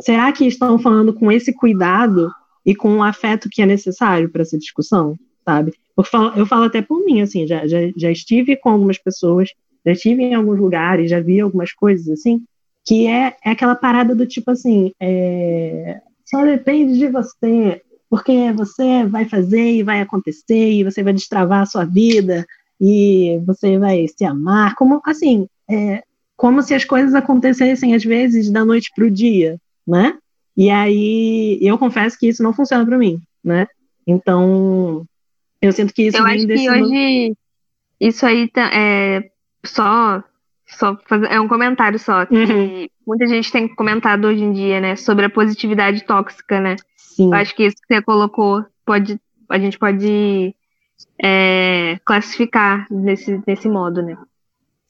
será 0.00 0.32
que 0.32 0.46
estão 0.46 0.78
falando 0.78 1.12
com 1.12 1.30
esse 1.30 1.52
cuidado 1.52 2.30
e 2.64 2.74
com 2.74 2.96
o 2.98 3.02
afeto 3.02 3.48
que 3.50 3.62
é 3.62 3.66
necessário 3.66 4.28
para 4.28 4.42
essa 4.42 4.58
discussão, 4.58 5.16
sabe? 5.44 5.72
Eu 5.96 6.04
eu 6.36 6.46
falo 6.46 6.64
até 6.64 6.82
por 6.82 7.04
mim, 7.04 7.20
assim, 7.20 7.46
já, 7.46 7.66
já, 7.66 7.78
já 7.96 8.10
estive 8.10 8.56
com 8.56 8.70
algumas 8.70 8.98
pessoas, 8.98 9.50
já 9.84 9.92
estive 9.92 10.22
em 10.22 10.34
alguns 10.34 10.58
lugares, 10.58 11.10
já 11.10 11.20
vi 11.20 11.40
algumas 11.40 11.72
coisas 11.72 12.08
assim, 12.08 12.44
que 12.84 13.06
é, 13.06 13.36
é 13.44 13.50
aquela 13.50 13.74
parada 13.74 14.14
do 14.14 14.26
tipo 14.26 14.50
assim, 14.50 14.92
é, 15.00 16.00
só 16.24 16.44
depende 16.44 16.98
de 16.98 17.08
você, 17.08 17.82
porque 18.08 18.52
você 18.52 19.04
vai 19.06 19.24
fazer 19.24 19.72
e 19.72 19.82
vai 19.82 20.00
acontecer, 20.00 20.72
e 20.72 20.84
você 20.84 21.02
vai 21.02 21.12
destravar 21.12 21.62
a 21.62 21.66
sua 21.66 21.84
vida, 21.84 22.46
e 22.80 23.40
você 23.44 23.78
vai 23.78 24.06
se 24.08 24.24
amar, 24.24 24.74
como 24.76 25.00
assim, 25.04 25.48
é, 25.68 26.02
como 26.38 26.62
se 26.62 26.72
as 26.72 26.84
coisas 26.84 27.16
acontecessem 27.16 27.96
às 27.96 28.04
vezes 28.04 28.48
da 28.48 28.64
noite 28.64 28.92
para 28.94 29.04
o 29.04 29.10
dia, 29.10 29.58
né? 29.84 30.16
E 30.56 30.70
aí 30.70 31.58
eu 31.60 31.76
confesso 31.76 32.16
que 32.16 32.28
isso 32.28 32.44
não 32.44 32.52
funciona 32.54 32.86
para 32.86 32.96
mim, 32.96 33.20
né? 33.42 33.66
Então 34.06 35.04
eu 35.60 35.72
sinto 35.72 35.92
que 35.92 36.04
isso 36.04 36.16
eu 36.16 36.24
acho 36.24 36.46
que 36.46 36.70
hoje 36.70 37.36
isso 38.00 38.24
aí 38.24 38.48
tá, 38.48 38.70
é 38.72 39.28
só 39.66 40.22
só 40.64 40.96
fazer, 41.08 41.26
é 41.26 41.40
um 41.40 41.48
comentário 41.48 41.98
só 41.98 42.24
que 42.24 42.36
uhum. 42.36 42.86
muita 43.04 43.26
gente 43.26 43.50
tem 43.50 43.66
comentado 43.74 44.26
hoje 44.26 44.44
em 44.44 44.52
dia, 44.52 44.80
né, 44.80 44.94
sobre 44.94 45.24
a 45.24 45.30
positividade 45.30 46.04
tóxica, 46.04 46.60
né? 46.60 46.76
Sim. 46.96 47.26
Eu 47.26 47.34
acho 47.34 47.52
que 47.56 47.64
isso 47.64 47.76
que 47.76 47.94
você 47.94 48.00
colocou 48.00 48.64
pode 48.86 49.20
a 49.48 49.58
gente 49.58 49.76
pode 49.76 50.54
é, 51.20 51.98
classificar 52.04 52.86
nesse, 52.88 53.42
nesse 53.44 53.68
modo, 53.68 54.02
né? 54.02 54.16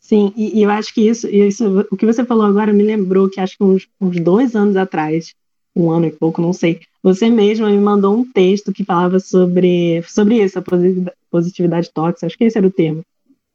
Sim, 0.08 0.32
e, 0.34 0.58
e, 0.58 0.62
eu 0.62 0.70
acho 0.70 0.94
que 0.94 1.06
isso, 1.06 1.28
isso, 1.28 1.86
o 1.90 1.94
que 1.94 2.06
você 2.06 2.24
falou 2.24 2.46
agora 2.46 2.72
me 2.72 2.82
lembrou 2.82 3.28
que 3.28 3.38
acho 3.38 3.58
que 3.58 3.62
uns, 3.62 3.86
uns 4.00 4.18
dois 4.18 4.56
anos 4.56 4.74
atrás, 4.74 5.34
um 5.76 5.90
ano 5.90 6.06
e 6.06 6.10
pouco, 6.10 6.40
não 6.40 6.54
sei, 6.54 6.80
você 7.02 7.28
mesma 7.28 7.68
me 7.68 7.76
mandou 7.76 8.16
um 8.16 8.24
texto 8.24 8.72
que 8.72 8.86
falava 8.86 9.20
sobre, 9.20 10.02
sobre 10.04 10.42
isso, 10.42 10.58
a 10.58 10.64
positividade 11.30 11.90
tóxica, 11.92 12.24
acho 12.24 12.38
que 12.38 12.44
esse 12.44 12.56
era 12.56 12.66
o 12.66 12.70
termo, 12.70 13.02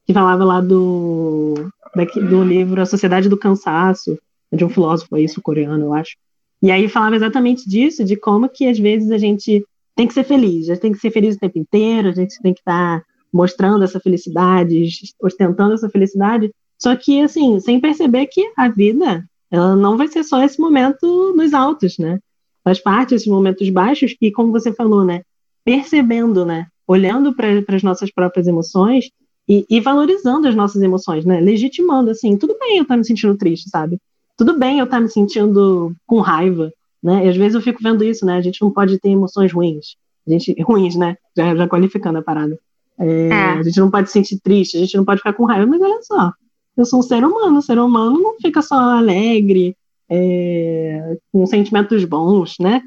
que 0.05 0.13
falava 0.13 0.43
lá 0.43 0.61
do, 0.61 1.55
daqui, 1.95 2.21
do 2.21 2.43
livro 2.43 2.79
A 2.79 2.85
Sociedade 2.85 3.27
do 3.27 3.37
Cansaço, 3.37 4.19
de 4.53 4.63
um 4.63 4.69
filósofo 4.69 5.17
isso, 5.17 5.41
coreano, 5.41 5.85
eu 5.85 5.93
acho. 5.93 6.15
E 6.61 6.69
aí 6.69 6.87
falava 6.87 7.15
exatamente 7.15 7.67
disso, 7.67 8.03
de 8.03 8.15
como 8.15 8.47
que 8.47 8.67
às 8.67 8.77
vezes 8.77 9.09
a 9.09 9.17
gente 9.17 9.65
tem 9.95 10.05
que 10.05 10.13
ser 10.13 10.23
feliz, 10.23 10.69
a 10.69 10.73
gente 10.75 10.81
tem 10.81 10.91
que 10.91 10.99
ser 10.99 11.09
feliz 11.09 11.35
o 11.35 11.39
tempo 11.39 11.57
inteiro, 11.57 12.09
a 12.09 12.13
gente 12.13 12.39
tem 12.43 12.53
que 12.53 12.59
estar 12.59 12.99
tá 12.99 13.05
mostrando 13.33 13.83
essa 13.83 13.99
felicidade, 13.99 14.87
ostentando 15.21 15.73
essa 15.73 15.89
felicidade, 15.89 16.53
só 16.77 16.95
que, 16.95 17.21
assim, 17.21 17.59
sem 17.59 17.79
perceber 17.79 18.27
que 18.27 18.51
a 18.55 18.69
vida, 18.69 19.25
ela 19.49 19.75
não 19.75 19.97
vai 19.97 20.07
ser 20.07 20.23
só 20.23 20.43
esse 20.43 20.59
momento 20.59 21.33
nos 21.35 21.53
altos, 21.53 21.97
né? 21.97 22.19
Faz 22.63 22.79
parte 22.79 23.09
desses 23.09 23.27
momentos 23.27 23.69
baixos 23.69 24.15
e, 24.21 24.31
como 24.31 24.51
você 24.51 24.73
falou, 24.73 25.03
né? 25.03 25.23
Percebendo, 25.65 26.45
né? 26.45 26.67
Olhando 26.87 27.33
para 27.33 27.63
as 27.69 27.83
nossas 27.83 28.11
próprias 28.11 28.47
emoções 28.47 29.09
e, 29.47 29.65
e, 29.69 29.79
valorizando 29.79 30.47
as 30.47 30.55
nossas 30.55 30.81
emoções, 30.81 31.25
né? 31.25 31.39
Legitimando, 31.39 32.11
assim, 32.11 32.37
tudo 32.37 32.57
bem 32.59 32.77
eu 32.77 32.83
estar 32.83 32.95
tá 32.95 32.97
me 32.97 33.05
sentindo 33.05 33.37
triste, 33.37 33.69
sabe? 33.69 33.97
Tudo 34.37 34.57
bem 34.57 34.79
eu 34.79 34.85
estar 34.85 34.97
tá 34.97 35.01
me 35.01 35.09
sentindo 35.09 35.95
com 36.05 36.19
raiva, 36.19 36.71
né? 37.01 37.25
E 37.25 37.29
às 37.29 37.37
vezes 37.37 37.55
eu 37.55 37.61
fico 37.61 37.81
vendo 37.81 38.03
isso, 38.03 38.25
né? 38.25 38.37
A 38.37 38.41
gente 38.41 38.61
não 38.61 38.71
pode 38.71 38.99
ter 38.99 39.09
emoções 39.09 39.51
ruins. 39.51 39.95
A 40.27 40.31
gente, 40.31 40.55
ruins, 40.61 40.95
né? 40.95 41.17
Já, 41.35 41.55
já 41.55 41.67
qualificando 41.67 42.19
a 42.19 42.21
parada. 42.21 42.57
É, 42.99 43.27
é. 43.27 43.33
A 43.33 43.63
gente 43.63 43.79
não 43.79 43.89
pode 43.89 44.07
se 44.07 44.13
sentir 44.13 44.39
triste, 44.39 44.77
a 44.77 44.79
gente 44.79 44.97
não 44.97 45.05
pode 45.05 45.19
ficar 45.19 45.33
com 45.33 45.45
raiva, 45.45 45.65
mas 45.65 45.81
olha 45.81 46.01
só, 46.03 46.31
eu 46.75 46.85
sou 46.85 46.99
um 46.99 47.03
ser 47.03 47.23
humano, 47.23 47.57
o 47.57 47.61
ser 47.61 47.79
humano 47.79 48.19
não 48.19 48.35
fica 48.39 48.61
só 48.61 48.75
alegre, 48.75 49.75
é, 50.09 51.17
com 51.31 51.45
sentimentos 51.45 52.03
bons, 52.05 52.55
né? 52.59 52.81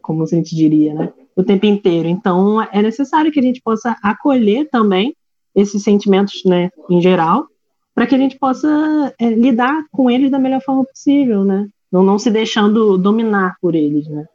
Como 0.00 0.22
a 0.22 0.26
gente 0.26 0.54
diria, 0.54 0.94
né? 0.94 1.12
O 1.34 1.42
tempo 1.42 1.66
inteiro. 1.66 2.08
Então, 2.08 2.62
é 2.62 2.82
necessário 2.82 3.32
que 3.32 3.40
a 3.40 3.42
gente 3.42 3.60
possa 3.62 3.96
acolher 4.02 4.68
também 4.70 5.14
esses 5.54 5.82
sentimentos, 5.82 6.42
né, 6.44 6.70
em 6.88 7.00
geral, 7.00 7.46
para 7.94 8.06
que 8.06 8.14
a 8.14 8.18
gente 8.18 8.38
possa 8.38 9.14
é, 9.18 9.30
lidar 9.30 9.84
com 9.90 10.10
eles 10.10 10.30
da 10.30 10.38
melhor 10.38 10.62
forma 10.62 10.84
possível, 10.84 11.44
né? 11.44 11.68
Não, 11.90 12.02
não 12.02 12.18
se 12.18 12.30
deixando 12.30 12.96
dominar 12.96 13.56
por 13.60 13.74
eles, 13.74 14.08
né? 14.08 14.26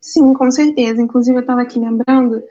Sim, 0.00 0.32
com 0.32 0.50
certeza. 0.50 1.02
Inclusive, 1.02 1.36
eu 1.36 1.42
estava 1.42 1.60
aqui 1.60 1.78
lembrando 1.78 2.42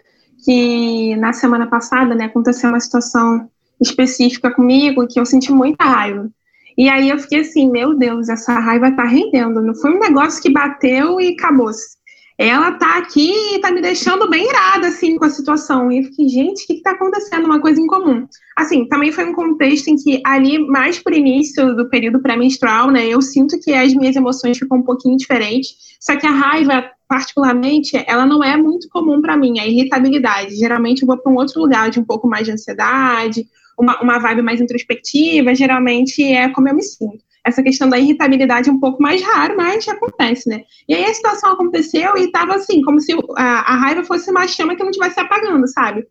que 0.44 1.16
na 1.18 1.34
semana 1.34 1.68
passada, 1.68 2.16
né, 2.16 2.26
aconteceu 2.26 2.70
uma 2.70 2.80
situação 2.80 3.50
específica 3.80 4.52
comigo 4.52 5.08
que 5.08 5.20
eu 5.20 5.26
senti 5.26 5.52
muita 5.52 5.84
raiva. 5.84 6.30
E 6.78 6.90
aí 6.90 7.10
eu 7.10 7.20
fiquei 7.20 7.42
assim, 7.42 7.70
meu 7.70 7.96
Deus, 7.96 8.30
essa 8.30 8.54
raiva 8.60 8.92
tá 8.92 9.04
rendendo. 9.04 9.62
Não 9.62 9.76
foi 9.76 9.92
um 9.92 10.00
negócio 10.00 10.42
que 10.42 10.50
bateu 10.50 11.20
e 11.20 11.34
acabou-se. 11.34 12.00
Ela 12.38 12.72
tá 12.72 12.98
aqui 12.98 13.32
e 13.54 13.60
tá 13.60 13.72
me 13.72 13.82
deixando 13.82 14.28
bem 14.28 14.50
irada, 14.50 14.88
assim, 14.88 15.16
com 15.16 15.26
a 15.26 15.30
situação. 15.30 15.92
E 15.92 16.00
eu 16.00 16.04
fiquei, 16.06 16.28
gente, 16.28 16.64
o 16.64 16.68
que, 16.68 16.76
que 16.76 16.82
tá 16.82 16.92
acontecendo? 16.92 17.46
Uma 17.46 17.60
coisa 17.60 17.80
em 17.80 17.86
comum. 17.86 18.26
Assim, 18.58 18.88
também 18.88 19.12
foi 19.12 19.26
um 19.26 19.34
contexto 19.34 19.90
em 19.90 19.96
que 19.96 20.22
ali, 20.26 20.58
mais 20.58 20.98
por 20.98 21.14
início 21.14 21.76
do 21.76 21.88
período 21.88 22.20
pré-menstrual, 22.20 22.90
né, 22.90 23.08
eu 23.08 23.22
sinto 23.22 23.60
que 23.60 23.72
as 23.74 23.94
minhas 23.94 24.16
emoções 24.16 24.58
ficam 24.58 24.80
um 24.80 24.84
pouquinho 24.84 25.18
diferentes. 25.18 25.76
Só 26.00 26.16
que 26.16 26.26
a 26.26 26.32
raiva, 26.32 26.90
particularmente, 27.12 28.02
ela 28.08 28.26
não 28.26 28.42
é 28.42 28.56
muito 28.56 28.88
comum 28.88 29.22
para 29.22 29.36
mim, 29.36 29.60
a 29.60 29.68
irritabilidade. 29.68 30.56
Geralmente 30.56 31.02
eu 31.02 31.08
vou 31.08 31.18
para 31.18 31.30
um 31.30 31.36
outro 31.36 31.60
lugar 31.60 31.90
de 31.90 32.00
um 32.00 32.06
pouco 32.06 32.26
mais 32.26 32.46
de 32.46 32.54
ansiedade, 32.54 33.46
uma, 33.78 34.02
uma 34.02 34.18
vibe 34.18 34.42
mais 34.42 34.62
introspectiva, 34.62 35.54
geralmente 35.54 36.24
é 36.24 36.48
como 36.48 36.70
eu 36.70 36.74
me 36.74 36.82
sinto. 36.82 37.22
Essa 37.46 37.62
questão 37.62 37.90
da 37.90 38.00
irritabilidade 38.00 38.70
é 38.70 38.72
um 38.72 38.80
pouco 38.80 39.04
mais 39.04 39.22
raro, 39.22 39.58
mas 39.58 39.86
acontece, 39.90 40.48
né? 40.48 40.64
E 40.88 40.94
aí 40.94 41.04
a 41.04 41.14
situação 41.14 41.52
aconteceu 41.52 42.16
e 42.16 42.32
tava 42.32 42.56
assim, 42.56 42.82
como 42.82 43.02
se 43.02 43.12
a, 43.36 43.74
a 43.74 43.76
raiva 43.76 44.06
fosse 44.06 44.32
uma 44.32 44.48
chama 44.48 44.74
que 44.74 44.82
não 44.82 44.92
estivesse 44.92 45.20
apagando, 45.20 45.68
sabe? 45.68 46.08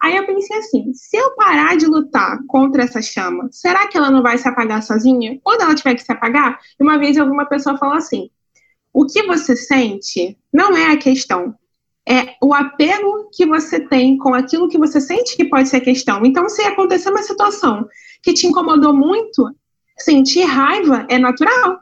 Aí 0.00 0.14
eu 0.14 0.24
pensei 0.24 0.56
assim: 0.58 0.92
se 0.94 1.16
eu 1.16 1.34
parar 1.34 1.76
de 1.76 1.86
lutar 1.86 2.38
contra 2.46 2.84
essa 2.84 3.02
chama, 3.02 3.48
será 3.50 3.88
que 3.88 3.98
ela 3.98 4.10
não 4.10 4.22
vai 4.22 4.38
se 4.38 4.46
apagar 4.46 4.84
sozinha? 4.84 5.36
Quando 5.42 5.62
ela 5.62 5.74
tiver 5.74 5.96
que 5.96 6.04
se 6.04 6.12
apagar? 6.12 6.60
Uma 6.78 6.96
vez 6.96 7.16
eu 7.16 7.24
ouvi 7.24 7.34
uma 7.34 7.46
pessoa 7.46 7.76
falar 7.76 7.96
assim: 7.96 8.30
o 8.94 9.04
que 9.04 9.24
você 9.24 9.56
sente 9.56 10.38
não 10.52 10.76
é 10.76 10.92
a 10.92 10.96
questão 10.96 11.54
é 12.06 12.34
o 12.42 12.52
apego 12.52 13.30
que 13.32 13.46
você 13.46 13.80
tem 13.80 14.16
com 14.18 14.34
aquilo 14.34 14.68
que 14.68 14.78
você 14.78 15.00
sente 15.00 15.36
que 15.36 15.46
pode 15.46 15.68
ser 15.68 15.80
questão. 15.80 16.24
Então, 16.24 16.48
se 16.48 16.62
acontecer 16.62 17.10
uma 17.10 17.22
situação 17.22 17.88
que 18.22 18.34
te 18.34 18.46
incomodou 18.46 18.94
muito, 18.94 19.50
sentir 19.98 20.44
raiva 20.44 21.06
é 21.08 21.18
natural. 21.18 21.78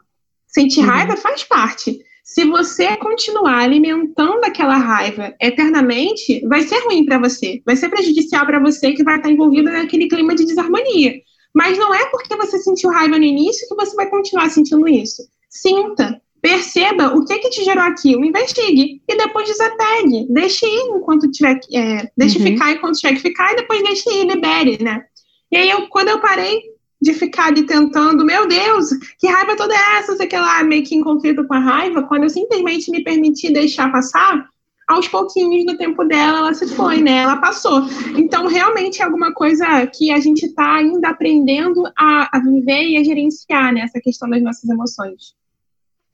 Sentir 0.47 0.79
uhum. 0.79 0.87
raiva 0.87 1.17
faz 1.17 1.43
parte. 1.43 1.99
Se 2.23 2.45
você 2.45 2.95
continuar 2.97 3.59
alimentando 3.59 4.45
aquela 4.45 4.77
raiva 4.77 5.35
eternamente, 5.41 6.39
vai 6.47 6.61
ser 6.61 6.79
ruim 6.85 7.05
para 7.05 7.19
você, 7.19 7.61
vai 7.65 7.75
ser 7.75 7.89
prejudicial 7.89 8.45
para 8.45 8.61
você 8.61 8.93
que 8.93 9.03
vai 9.03 9.17
estar 9.17 9.29
envolvido 9.29 9.69
naquele 9.69 10.07
clima 10.07 10.33
de 10.33 10.45
desarmonia. 10.45 11.15
Mas 11.53 11.77
não 11.77 11.93
é 11.93 12.05
porque 12.05 12.33
você 12.37 12.57
sentiu 12.59 12.89
raiva 12.91 13.17
no 13.17 13.25
início 13.25 13.67
que 13.67 13.75
você 13.75 13.93
vai 13.95 14.09
continuar 14.09 14.49
sentindo 14.49 14.87
isso. 14.87 15.21
Sinta, 15.49 16.21
Perceba 16.43 17.15
o 17.15 17.23
que 17.23 17.39
que 17.39 17.49
te 17.51 17.63
gerou 17.63 17.85
aquilo, 17.85 18.25
investigue 18.25 19.01
e 19.07 19.17
depois 19.17 19.47
desapegue. 19.47 20.27
Deixe 20.29 20.65
ir 20.65 20.89
enquanto 20.93 21.31
tiver 21.31 21.55
que. 21.55 21.77
É, 21.77 22.11
deixe 22.17 22.37
uhum. 22.37 22.43
ficar 22.43 22.73
enquanto 22.73 22.97
tiver 22.97 23.13
que 23.13 23.21
ficar 23.21 23.53
e 23.53 23.55
depois 23.55 23.81
deixe 23.81 24.09
ir, 24.09 24.27
libere, 24.27 24.83
né? 24.83 25.05
E 25.49 25.55
aí, 25.55 25.69
eu, 25.69 25.87
quando 25.87 26.09
eu 26.09 26.19
parei 26.19 26.61
de 27.01 27.13
ficar 27.13 27.45
ali 27.45 27.63
tentando, 27.63 28.25
meu 28.25 28.45
Deus, 28.45 28.89
que 29.17 29.27
raiva 29.27 29.55
toda 29.55 29.73
é 29.73 29.99
essa? 29.99 30.17
Sei 30.17 30.27
que 30.27 30.35
lá, 30.35 30.61
meio 30.65 30.83
que 30.83 30.93
em 30.93 31.01
conflito 31.01 31.47
com 31.47 31.53
a 31.53 31.59
raiva, 31.59 32.03
quando 32.03 32.23
eu 32.23 32.29
simplesmente 32.29 32.91
me 32.91 33.01
permiti 33.01 33.49
deixar 33.49 33.89
passar, 33.89 34.45
aos 34.85 35.07
pouquinhos 35.07 35.65
do 35.65 35.77
tempo 35.77 36.03
dela, 36.03 36.39
ela 36.39 36.53
se 36.53 36.67
foi, 36.67 37.01
né? 37.01 37.19
Ela 37.19 37.37
passou. 37.37 37.83
Então, 38.17 38.47
realmente 38.47 39.01
é 39.01 39.05
alguma 39.05 39.33
coisa 39.33 39.87
que 39.87 40.11
a 40.11 40.19
gente 40.19 40.45
está 40.45 40.75
ainda 40.75 41.07
aprendendo 41.07 41.85
a, 41.97 42.37
a 42.37 42.39
viver 42.41 42.83
e 42.83 42.97
a 42.97 43.03
gerenciar, 43.03 43.73
né? 43.73 43.79
Essa 43.79 44.01
questão 44.01 44.29
das 44.29 44.43
nossas 44.43 44.69
emoções. 44.69 45.41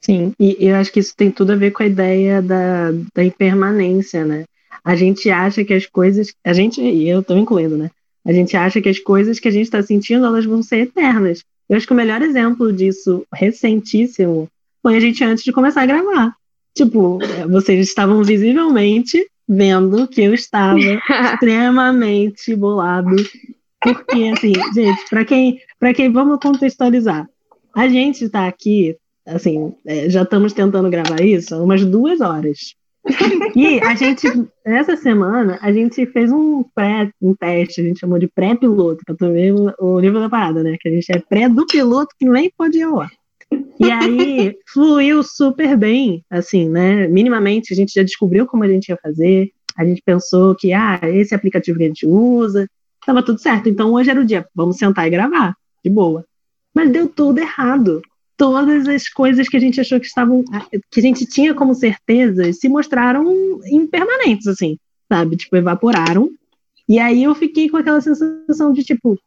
Sim, 0.01 0.33
e 0.39 0.55
eu 0.59 0.75
acho 0.75 0.91
que 0.91 0.99
isso 0.99 1.13
tem 1.15 1.29
tudo 1.29 1.51
a 1.51 1.55
ver 1.55 1.71
com 1.71 1.83
a 1.83 1.87
ideia 1.87 2.41
da, 2.41 2.91
da 3.13 3.23
impermanência, 3.23 4.23
né? 4.23 4.45
A 4.83 4.95
gente 4.95 5.29
acha 5.29 5.63
que 5.63 5.73
as 5.73 5.85
coisas, 5.85 6.33
a 6.43 6.53
gente, 6.53 6.81
e 6.81 7.07
eu 7.07 7.19
estou 7.19 7.37
incluindo, 7.37 7.77
né? 7.77 7.91
A 8.25 8.31
gente 8.31 8.55
acha 8.55 8.81
que 8.81 8.89
as 8.89 8.99
coisas 8.99 9.39
que 9.39 9.47
a 9.47 9.51
gente 9.51 9.65
está 9.65 9.81
sentindo, 9.81 10.25
elas 10.25 10.45
vão 10.45 10.63
ser 10.63 10.79
eternas. 10.79 11.43
Eu 11.69 11.77
acho 11.77 11.85
que 11.85 11.93
o 11.93 11.95
melhor 11.95 12.21
exemplo 12.21 12.71
disso, 12.71 13.25
recentíssimo, 13.33 14.49
foi 14.81 14.95
a 14.95 14.99
gente 14.99 15.23
antes 15.23 15.43
de 15.43 15.51
começar 15.51 15.81
a 15.81 15.85
gravar. 15.85 16.33
Tipo, 16.75 17.19
vocês 17.49 17.87
estavam 17.87 18.23
visivelmente 18.23 19.25
vendo 19.47 20.07
que 20.07 20.21
eu 20.21 20.33
estava 20.33 20.79
extremamente 21.33 22.55
bolado. 22.55 23.15
Porque, 23.81 24.31
assim, 24.33 24.53
gente, 24.73 25.09
para 25.09 25.25
quem, 25.25 25.59
para 25.79 25.93
quem, 25.93 26.11
vamos 26.11 26.39
contextualizar. 26.39 27.27
A 27.75 27.87
gente 27.87 28.25
está 28.25 28.47
aqui 28.47 28.95
assim, 29.29 29.73
é, 29.85 30.09
já 30.09 30.23
estamos 30.23 30.53
tentando 30.53 30.89
gravar 30.89 31.21
isso 31.21 31.55
há 31.55 31.63
umas 31.63 31.85
duas 31.85 32.21
horas. 32.21 32.75
E 33.55 33.79
a 33.79 33.95
gente, 33.95 34.27
essa 34.65 34.95
semana, 34.97 35.57
a 35.61 35.71
gente 35.71 36.05
fez 36.07 36.31
um 36.31 36.63
pré, 36.75 37.09
um 37.21 37.33
teste, 37.33 37.81
a 37.81 37.83
gente 37.83 37.99
chamou 37.99 38.19
de 38.19 38.27
pré-piloto, 38.27 39.03
para 39.05 39.29
ver 39.29 39.53
o, 39.79 39.99
nível 39.99 40.19
da 40.19 40.29
parada, 40.29 40.63
né? 40.63 40.75
Que 40.79 40.89
a 40.89 40.91
gente 40.91 41.11
é 41.11 41.19
pré 41.19 41.47
do 41.49 41.65
piloto 41.65 42.13
que 42.17 42.27
nem 42.27 42.51
pode 42.55 42.77
ir 42.77 42.83
ao 42.83 43.01
ar. 43.01 43.11
E 43.79 43.89
aí 43.89 44.55
fluiu 44.71 45.23
super 45.23 45.75
bem, 45.77 46.23
assim, 46.29 46.69
né? 46.69 47.07
Minimamente 47.07 47.73
a 47.73 47.75
gente 47.75 47.93
já 47.93 48.03
descobriu 48.03 48.45
como 48.45 48.63
a 48.63 48.67
gente 48.67 48.89
ia 48.89 48.97
fazer, 49.01 49.49
a 49.75 49.85
gente 49.85 50.03
pensou 50.05 50.53
que, 50.55 50.73
ah, 50.73 50.99
esse 51.03 51.33
aplicativo 51.33 51.77
que 51.77 51.85
a 51.85 51.87
gente 51.87 52.05
usa, 52.05 52.67
estava 52.99 53.23
tudo 53.23 53.39
certo. 53.39 53.69
Então 53.69 53.93
hoje 53.93 54.11
era 54.11 54.19
o 54.19 54.25
dia, 54.25 54.45
vamos 54.53 54.77
sentar 54.77 55.07
e 55.07 55.09
gravar, 55.09 55.55
de 55.83 55.89
boa. 55.89 56.25
Mas 56.75 56.91
deu 56.91 57.07
tudo 57.07 57.39
errado 57.39 58.01
todas 58.39 58.87
as 58.87 59.09
coisas 59.09 59.49
que 59.49 59.57
a 59.57 59.59
gente 59.59 59.81
achou 59.81 59.99
que 59.99 60.05
estavam, 60.05 60.45
que 60.89 60.99
a 61.01 61.03
gente 61.03 61.25
tinha 61.25 61.53
como 61.53 61.75
certezas, 61.75 62.57
se 62.57 62.69
mostraram 62.69 63.59
impermanentes, 63.65 64.47
assim, 64.47 64.77
sabe? 65.11 65.35
Tipo, 65.35 65.57
evaporaram. 65.57 66.29
E 66.87 66.97
aí 66.99 67.21
eu 67.21 67.35
fiquei 67.35 67.69
com 67.69 67.75
aquela 67.75 67.99
sensação 67.99 68.71
de 68.71 68.81
tipo, 68.85 69.19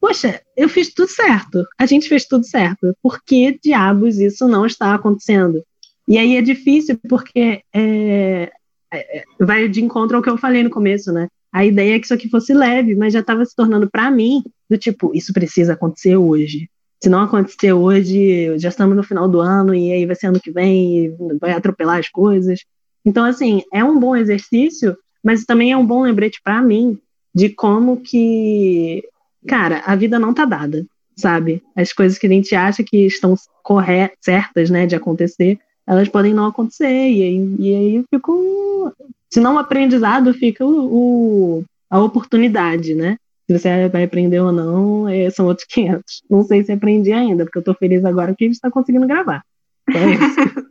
poxa, 0.00 0.40
eu 0.56 0.68
fiz 0.68 0.94
tudo 0.94 1.08
certo, 1.08 1.66
a 1.76 1.86
gente 1.86 2.08
fez 2.08 2.24
tudo 2.24 2.46
certo, 2.46 2.96
por 3.02 3.20
que 3.24 3.58
diabos 3.60 4.20
isso 4.20 4.46
não 4.46 4.64
está 4.64 4.94
acontecendo? 4.94 5.64
E 6.06 6.16
aí 6.16 6.36
é 6.36 6.40
difícil 6.40 6.98
porque 7.08 7.62
é, 7.74 8.52
é, 8.94 9.24
vai 9.40 9.68
de 9.68 9.82
encontro 9.82 10.16
ao 10.16 10.22
que 10.22 10.30
eu 10.30 10.38
falei 10.38 10.62
no 10.62 10.70
começo, 10.70 11.12
né? 11.12 11.26
A 11.52 11.66
ideia 11.66 11.96
é 11.96 11.98
que 11.98 12.04
isso 12.04 12.14
aqui 12.14 12.28
fosse 12.28 12.54
leve, 12.54 12.94
mas 12.94 13.12
já 13.12 13.20
estava 13.20 13.44
se 13.44 13.56
tornando 13.56 13.90
para 13.90 14.08
mim 14.08 14.44
do 14.70 14.78
tipo, 14.78 15.10
isso 15.14 15.32
precisa 15.32 15.72
acontecer 15.72 16.16
hoje 16.16 16.70
se 17.02 17.08
não 17.08 17.22
acontecer 17.22 17.72
hoje, 17.72 18.56
já 18.60 18.68
estamos 18.68 18.96
no 18.96 19.02
final 19.02 19.28
do 19.28 19.40
ano 19.40 19.74
e 19.74 19.90
aí 19.90 20.06
vai 20.06 20.14
ser 20.14 20.28
ano 20.28 20.40
que 20.40 20.52
vem 20.52 21.12
vai 21.40 21.50
atropelar 21.50 21.98
as 21.98 22.08
coisas. 22.08 22.60
Então, 23.04 23.24
assim, 23.24 23.64
é 23.72 23.82
um 23.82 23.98
bom 23.98 24.14
exercício, 24.14 24.96
mas 25.22 25.44
também 25.44 25.72
é 25.72 25.76
um 25.76 25.84
bom 25.84 26.02
lembrete 26.02 26.40
para 26.44 26.62
mim 26.62 26.96
de 27.34 27.48
como 27.48 27.96
que, 27.96 29.02
cara, 29.48 29.82
a 29.84 29.96
vida 29.96 30.16
não 30.16 30.32
tá 30.32 30.44
dada, 30.44 30.86
sabe? 31.16 31.60
As 31.74 31.92
coisas 31.92 32.18
que 32.18 32.26
a 32.28 32.30
gente 32.30 32.54
acha 32.54 32.84
que 32.84 33.04
estão 33.04 33.34
corretas, 33.64 34.18
certas, 34.20 34.70
né, 34.70 34.86
de 34.86 34.94
acontecer, 34.94 35.58
elas 35.84 36.08
podem 36.08 36.32
não 36.32 36.46
acontecer 36.46 36.86
e 36.86 37.22
aí, 37.22 37.56
e 37.58 37.74
aí 37.74 38.04
fica, 38.14 38.30
um, 38.30 38.92
se 39.28 39.40
não 39.40 39.56
o 39.56 39.58
aprendizado, 39.58 40.32
fica 40.32 40.64
o, 40.64 41.58
o, 41.58 41.64
a 41.90 42.00
oportunidade, 42.00 42.94
né? 42.94 43.16
Se 43.46 43.58
você 43.58 43.88
vai 43.88 44.04
aprender 44.04 44.40
ou 44.40 44.52
não, 44.52 45.08
é, 45.08 45.28
são 45.30 45.46
outros 45.46 45.66
500. 45.66 46.22
Não 46.30 46.44
sei 46.44 46.62
se 46.64 46.72
aprendi 46.72 47.12
ainda, 47.12 47.44
porque 47.44 47.58
eu 47.58 47.64
tô 47.64 47.74
feliz 47.74 48.04
agora 48.04 48.34
que 48.36 48.44
a 48.44 48.46
gente 48.46 48.54
está 48.54 48.70
conseguindo 48.70 49.06
gravar. 49.06 49.42
É 49.88 50.10
isso. 50.10 50.66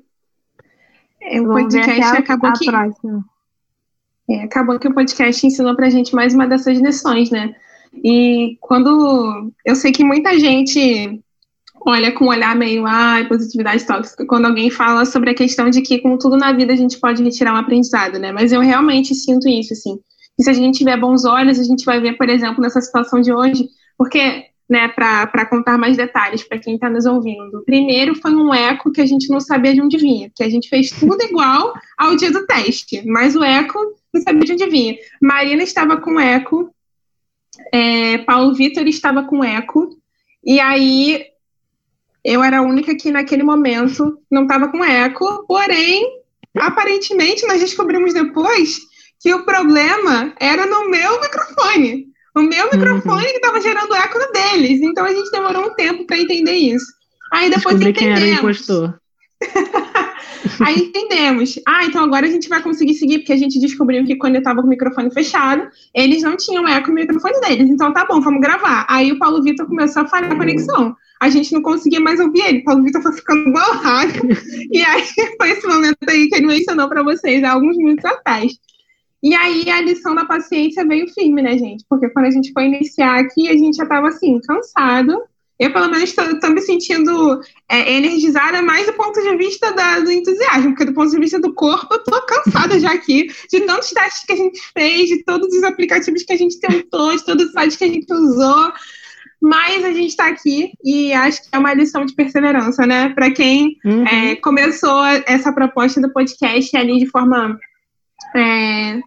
é, 1.22 1.42
o 1.42 1.48
podcast 1.48 2.18
acabou 2.18 2.52
que... 2.54 2.70
É, 4.30 4.44
acabou 4.44 4.80
que 4.80 4.88
o 4.88 4.94
podcast 4.94 5.46
ensinou 5.46 5.76
pra 5.76 5.90
gente 5.90 6.16
mais 6.16 6.34
uma 6.34 6.48
dessas 6.48 6.80
lições, 6.80 7.30
né? 7.30 7.54
E 7.94 8.58
quando 8.62 9.52
eu 9.66 9.76
sei 9.76 9.92
que 9.92 10.04
muita 10.04 10.40
gente 10.40 11.22
olha 11.86 12.12
com 12.12 12.26
um 12.26 12.30
olhar 12.30 12.56
meio, 12.56 12.86
ai, 12.86 13.28
positividade 13.28 13.86
tóxica, 13.86 14.26
quando 14.26 14.46
alguém 14.46 14.70
fala 14.70 15.04
sobre 15.04 15.32
a 15.32 15.36
questão 15.36 15.70
de 15.70 15.82
que 15.82 16.00
com 16.00 16.18
tudo 16.18 16.38
na 16.38 16.54
vida 16.54 16.74
a 16.74 16.76
gente 16.76 17.00
pode 17.00 17.24
retirar 17.24 17.54
um 17.54 17.58
aprendizado, 17.58 18.20
né? 18.20 18.32
Mas 18.32 18.52
eu 18.52 18.62
realmente 18.62 19.14
sinto 19.16 19.50
isso, 19.50 19.74
assim. 19.74 20.00
E 20.42 20.44
se 20.44 20.50
a 20.50 20.54
gente 20.54 20.80
tiver 20.80 20.98
bons 20.98 21.24
olhos, 21.24 21.60
a 21.60 21.64
gente 21.64 21.86
vai 21.86 22.02
ver, 22.02 22.18
por 22.18 22.28
exemplo, 22.28 22.64
nessa 22.64 22.82
situação 22.82 23.22
de 23.22 23.32
hoje, 23.32 23.70
porque, 23.96 24.46
né, 24.68 24.88
para 24.88 25.46
contar 25.46 25.78
mais 25.78 25.96
detalhes 25.96 26.44
para 26.44 26.58
quem 26.58 26.74
está 26.74 26.90
nos 26.90 27.06
ouvindo, 27.06 27.62
primeiro 27.64 28.16
foi 28.16 28.34
um 28.34 28.52
eco 28.52 28.92
que 28.92 29.02
a 29.02 29.06
gente 29.06 29.30
não 29.30 29.40
sabia 29.40 29.72
de 29.72 29.80
onde 29.80 30.00
vinha, 30.00 30.32
que 30.36 30.44
a 30.44 30.50
gente 30.50 30.68
fez 30.68 30.90
tudo 30.90 31.22
igual 31.22 31.76
ao 31.96 32.16
dia 32.16 32.32
do 32.32 32.48
teste, 32.48 33.04
mas 33.06 33.36
o 33.36 33.44
eco 33.44 33.78
não 34.12 34.20
sabia 34.20 34.42
de 34.42 34.54
onde 34.54 34.68
vinha. 34.68 34.96
Marina 35.22 35.62
estava 35.62 35.98
com 35.98 36.20
eco, 36.20 36.74
é, 37.72 38.18
Paulo 38.18 38.56
Vitor 38.56 38.88
estava 38.88 39.22
com 39.22 39.44
eco, 39.44 39.96
e 40.44 40.60
aí 40.60 41.24
eu 42.26 42.44
era 42.44 42.58
a 42.58 42.64
única 42.64 42.96
que 42.96 43.12
naquele 43.12 43.44
momento 43.44 44.18
não 44.32 44.42
estava 44.42 44.70
com 44.70 44.84
eco, 44.84 45.46
porém, 45.48 46.20
aparentemente 46.58 47.46
nós 47.46 47.62
descobrimos 47.62 48.12
depois 48.12 48.90
que 49.22 49.34
o 49.34 49.46
problema 49.46 50.34
era 50.40 50.66
no 50.66 50.90
meu 50.90 51.22
microfone. 51.22 52.08
O 52.36 52.42
meu 52.42 52.66
uhum. 52.66 52.72
microfone 52.74 53.26
que 53.26 53.38
estava 53.38 53.62
gerando 53.62 53.94
eco 53.94 54.18
no 54.18 54.32
deles. 54.32 54.82
Então 54.82 55.06
a 55.06 55.14
gente 55.14 55.30
demorou 55.32 55.68
um 55.68 55.76
tempo 55.76 56.06
para 56.06 56.18
entender 56.18 56.56
isso. 56.56 56.86
Aí 57.32 57.50
depois 57.50 57.78
Descobri 57.78 57.90
entendemos. 57.92 58.20
quem 58.20 58.32
era 58.32 58.36
o 58.36 58.40
impostor. 58.40 59.00
Aí 60.66 60.76
entendemos. 60.76 61.60
Ah, 61.68 61.86
então 61.86 62.04
agora 62.04 62.26
a 62.26 62.30
gente 62.30 62.50
vai 62.50 62.62
conseguir 62.62 62.94
seguir, 62.96 63.20
porque 63.20 63.34
a 63.34 63.38
gente 63.38 63.60
descobriu 63.60 64.04
que 64.06 64.16
quando 64.16 64.36
eu 64.36 64.40
estava 64.40 64.62
com 64.62 64.68
o 64.68 64.70
microfone 64.70 65.12
fechado, 65.12 65.68
eles 65.94 66.24
não 66.24 66.36
tinham 66.36 66.68
eco 66.68 66.90
no 66.90 66.96
microfone 66.96 67.40
deles. 67.42 67.70
Então 67.70 67.94
tá 67.94 68.06
bom, 68.06 68.20
vamos 68.22 68.42
gravar. 68.42 68.86
Aí 68.90 69.12
o 69.12 69.20
Paulo 69.20 69.44
Vitor 69.44 69.68
começou 69.68 70.04
a 70.04 70.08
falhar 70.08 70.32
a 70.32 70.36
conexão. 70.36 70.96
A 71.22 71.30
gente 71.30 71.52
não 71.54 71.62
conseguia 71.62 72.00
mais 72.00 72.20
ouvir 72.20 72.42
ele. 72.42 72.60
O 72.60 72.64
Paulo 72.64 72.84
Vitor 72.84 73.02
foi 73.02 73.14
ficando 73.14 73.52
bolado. 73.52 74.14
e 74.72 74.82
aí 74.84 75.04
foi 75.38 75.52
esse 75.52 75.68
momento 75.68 75.98
aí 76.08 76.28
que 76.28 76.36
ele 76.36 76.48
mencionou 76.48 76.90
para 76.90 77.04
vocês 77.04 77.44
há 77.44 77.52
alguns 77.52 77.78
minutos 77.78 78.06
atrás. 78.06 78.52
E 79.24 79.36
aí 79.36 79.70
a 79.70 79.82
lição 79.82 80.16
da 80.16 80.26
paciência 80.26 80.86
veio 80.86 81.08
firme, 81.14 81.42
né, 81.42 81.58
gente? 81.58 81.86
Porque 81.88 82.10
quando 82.10 82.26
a 82.26 82.32
gente 82.32 82.52
foi 82.52 82.66
iniciar 82.66 83.20
aqui, 83.20 83.48
a 83.48 83.54
gente 83.54 83.78
já 83.78 83.84
estava 83.84 84.08
assim, 84.08 84.40
cansado. 84.42 85.22
Eu, 85.60 85.72
pelo 85.72 85.92
menos, 85.92 86.10
estou 86.10 86.50
me 86.50 86.60
sentindo 86.60 87.40
é, 87.70 87.94
energizada 87.94 88.64
mais 88.64 88.88
do 88.88 88.94
ponto 88.94 89.22
de 89.22 89.38
vista 89.38 89.72
da, 89.72 90.00
do 90.00 90.12
entusiasmo, 90.12 90.70
porque 90.70 90.86
do 90.86 90.94
ponto 90.94 91.12
de 91.12 91.20
vista 91.20 91.40
do 91.40 91.54
corpo, 91.54 91.94
eu 91.94 92.00
estou 92.00 92.20
cansada 92.24 92.80
já 92.80 92.92
aqui 92.92 93.28
de 93.48 93.62
tantos 93.62 93.92
testes 93.92 94.26
que 94.26 94.34
a 94.34 94.38
gente 94.38 94.60
fez, 94.74 95.10
de 95.10 95.24
todos 95.24 95.56
os 95.56 95.64
aplicativos 95.64 96.24
que 96.24 96.34
a 96.34 96.38
gente 96.38 96.60
tentou, 96.60 97.16
de 97.16 97.24
todos 97.24 97.46
os 97.46 97.52
sites 97.52 97.78
que 97.78 97.84
a 97.84 97.88
gente 97.88 98.12
usou. 98.12 98.74
Mas 99.40 99.86
a 99.86 99.92
gente 99.92 100.10
está 100.10 100.30
aqui 100.30 100.72
e 100.84 101.14
acho 101.14 101.44
que 101.44 101.50
é 101.52 101.60
uma 101.60 101.76
lição 101.76 102.06
de 102.06 102.16
perseverança, 102.16 102.88
né? 102.88 103.10
Para 103.10 103.30
quem 103.30 103.78
uhum. 103.86 104.08
é, 104.08 104.36
começou 104.38 105.04
essa 105.28 105.54
proposta 105.54 106.02
do 106.02 106.12
podcast 106.12 106.76
ali 106.76 106.98
de 106.98 107.08
forma 107.08 107.60
é, 108.36 109.00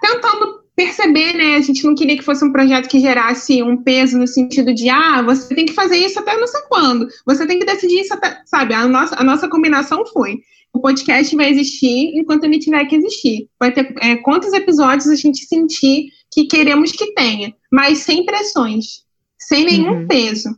tentando 0.00 0.60
perceber, 0.74 1.34
né? 1.34 1.56
A 1.56 1.60
gente 1.60 1.84
não 1.84 1.94
queria 1.94 2.16
que 2.16 2.24
fosse 2.24 2.44
um 2.44 2.52
projeto 2.52 2.88
que 2.88 3.00
gerasse 3.00 3.62
um 3.62 3.76
peso 3.82 4.18
no 4.18 4.26
sentido 4.26 4.72
de, 4.72 4.88
ah, 4.88 5.22
você 5.22 5.54
tem 5.54 5.66
que 5.66 5.74
fazer 5.74 5.96
isso 5.96 6.18
até 6.18 6.36
não 6.36 6.46
sei 6.46 6.60
quando, 6.68 7.06
você 7.26 7.46
tem 7.46 7.58
que 7.58 7.66
decidir 7.66 8.00
isso 8.00 8.14
até, 8.14 8.40
sabe? 8.46 8.72
A 8.72 8.88
nossa, 8.88 9.14
a 9.16 9.24
nossa 9.24 9.48
combinação 9.48 10.06
foi: 10.06 10.38
o 10.72 10.80
podcast 10.80 11.34
vai 11.36 11.50
existir 11.50 12.12
enquanto 12.16 12.44
ele 12.44 12.58
tiver 12.58 12.84
que 12.86 12.96
existir. 12.96 13.48
Vai 13.58 13.72
ter 13.72 13.92
é, 14.00 14.16
quantos 14.16 14.52
episódios 14.52 15.08
a 15.08 15.16
gente 15.16 15.44
sentir 15.44 16.08
que 16.32 16.44
queremos 16.44 16.92
que 16.92 17.12
tenha, 17.12 17.54
mas 17.70 17.98
sem 17.98 18.24
pressões, 18.24 19.04
sem 19.38 19.64
nenhum 19.64 20.00
uhum. 20.00 20.06
peso. 20.06 20.48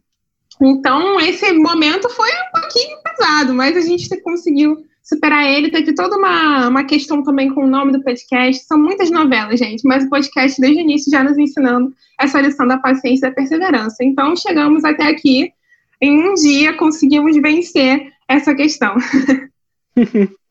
Então, 0.60 1.18
esse 1.20 1.52
momento 1.54 2.08
foi 2.10 2.28
um 2.28 2.60
pouquinho 2.60 2.96
pesado, 3.02 3.54
mas 3.54 3.76
a 3.76 3.80
gente 3.80 4.08
conseguiu 4.20 4.76
superar 5.02 5.44
ele. 5.44 5.70
Teve 5.70 5.94
toda 5.94 6.16
uma, 6.16 6.68
uma 6.68 6.84
questão 6.84 7.22
também 7.22 7.52
com 7.52 7.64
o 7.64 7.68
nome 7.68 7.92
do 7.92 8.02
podcast. 8.02 8.64
São 8.64 8.78
muitas 8.78 9.10
novelas, 9.10 9.58
gente, 9.58 9.86
mas 9.86 10.04
o 10.04 10.10
podcast 10.10 10.60
desde 10.60 10.80
o 10.80 10.82
início 10.82 11.10
já 11.10 11.24
nos 11.24 11.36
ensinando 11.36 11.92
essa 12.20 12.40
lição 12.40 12.66
da 12.66 12.78
paciência 12.78 13.26
e 13.26 13.30
da 13.30 13.34
perseverança. 13.34 14.02
Então, 14.02 14.36
chegamos 14.36 14.84
até 14.84 15.08
aqui. 15.08 15.52
Em 16.00 16.18
um 16.18 16.34
dia, 16.34 16.76
conseguimos 16.76 17.36
vencer 17.36 18.12
essa 18.28 18.54
questão. 18.54 18.96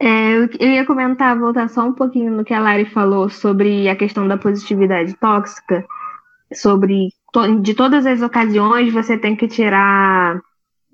É, 0.00 0.36
eu 0.36 0.48
ia 0.60 0.86
comentar, 0.86 1.36
voltar 1.36 1.68
só 1.68 1.82
um 1.84 1.92
pouquinho 1.92 2.30
no 2.30 2.44
que 2.44 2.54
a 2.54 2.60
Lari 2.60 2.84
falou 2.84 3.28
sobre 3.28 3.88
a 3.88 3.96
questão 3.96 4.28
da 4.28 4.38
positividade 4.38 5.12
tóxica, 5.14 5.84
sobre 6.54 7.08
de 7.60 7.74
todas 7.74 8.06
as 8.06 8.22
ocasiões 8.22 8.92
você 8.92 9.18
tem 9.18 9.34
que 9.34 9.48
tirar 9.48 10.40